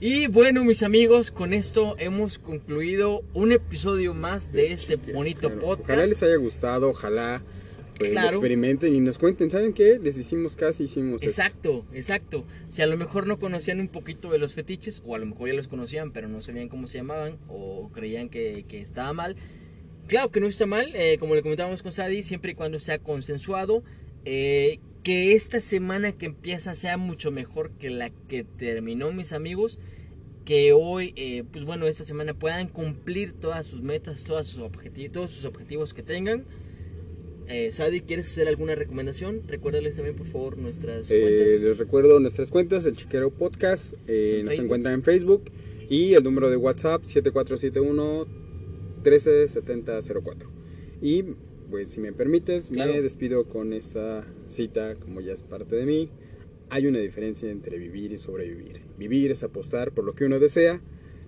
[0.00, 5.90] Y bueno, mis amigos, con esto hemos concluido un episodio más de este bonito podcast.
[5.90, 7.42] Ojalá les haya gustado, ojalá
[7.98, 8.28] pues, Claro.
[8.36, 9.98] experimenten y nos cuenten, ¿saben qué?
[10.02, 11.26] Les hicimos casi, hicimos esto.
[11.42, 12.44] Exacto, exacto.
[12.68, 15.48] Si a lo mejor no conocían un poquito de los fetiches, o a lo mejor
[15.48, 19.36] ya los conocían, pero no sabían cómo se llamaban, o creían que, que estaba mal.
[20.06, 22.98] Claro que no está mal, eh, como le comentábamos con Sadi, siempre y cuando sea
[22.98, 23.82] consensuado.
[24.24, 29.78] eh, que esta semana que empieza sea mucho mejor que la que terminó, mis amigos.
[30.44, 35.12] Que hoy, eh, pues bueno, esta semana puedan cumplir todas sus metas, todas sus objetivos,
[35.12, 36.44] todos sus objetivos que tengan.
[37.48, 39.42] Eh, Sadi, ¿quieres hacer alguna recomendación?
[39.48, 41.62] Recuérdales también, por favor, nuestras Eh, cuentas.
[41.62, 44.64] les recuerdo nuestras cuentas, el Chiquero Podcast, eh, En nos Facebook.
[44.66, 45.44] encuentran en Facebook
[45.88, 48.26] y el número de WhatsApp 7471
[49.02, 50.50] 137004.
[51.00, 51.24] Y
[51.70, 52.92] pues si me permites, Claro.
[52.92, 56.10] me despido con esta cita, como ya es parte de mí.
[56.70, 58.82] Hay una diferencia entre vivir y sobrevivir.
[58.98, 60.82] Vivir es apostar por lo que uno desea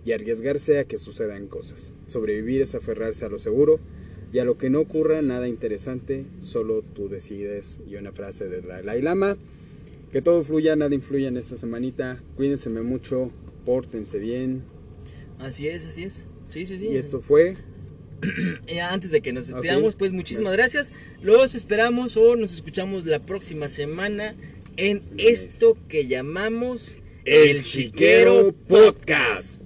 [0.05, 1.93] y arriesgarse a que sucedan cosas.
[2.05, 3.81] Sobrevivir es aferrarse a lo seguro
[4.33, 7.81] y a lo que no ocurra nada interesante, solo tú decides.
[7.89, 9.37] Y una frase de Dalai Lama,
[10.13, 12.23] que todo fluya, nada influya en esta semanita.
[12.37, 13.31] Cuídense mucho,
[13.65, 14.63] pórtense bien.
[15.39, 16.27] Así es, así es.
[16.49, 16.89] Sí, sí, sí.
[16.89, 17.57] Y esto fue
[18.91, 20.93] antes de que nos despidamos, pues muchísimas gracias.
[21.23, 24.35] Los esperamos o nos escuchamos la próxima semana
[24.77, 29.63] en esto que llamamos El Chiquero Podcast.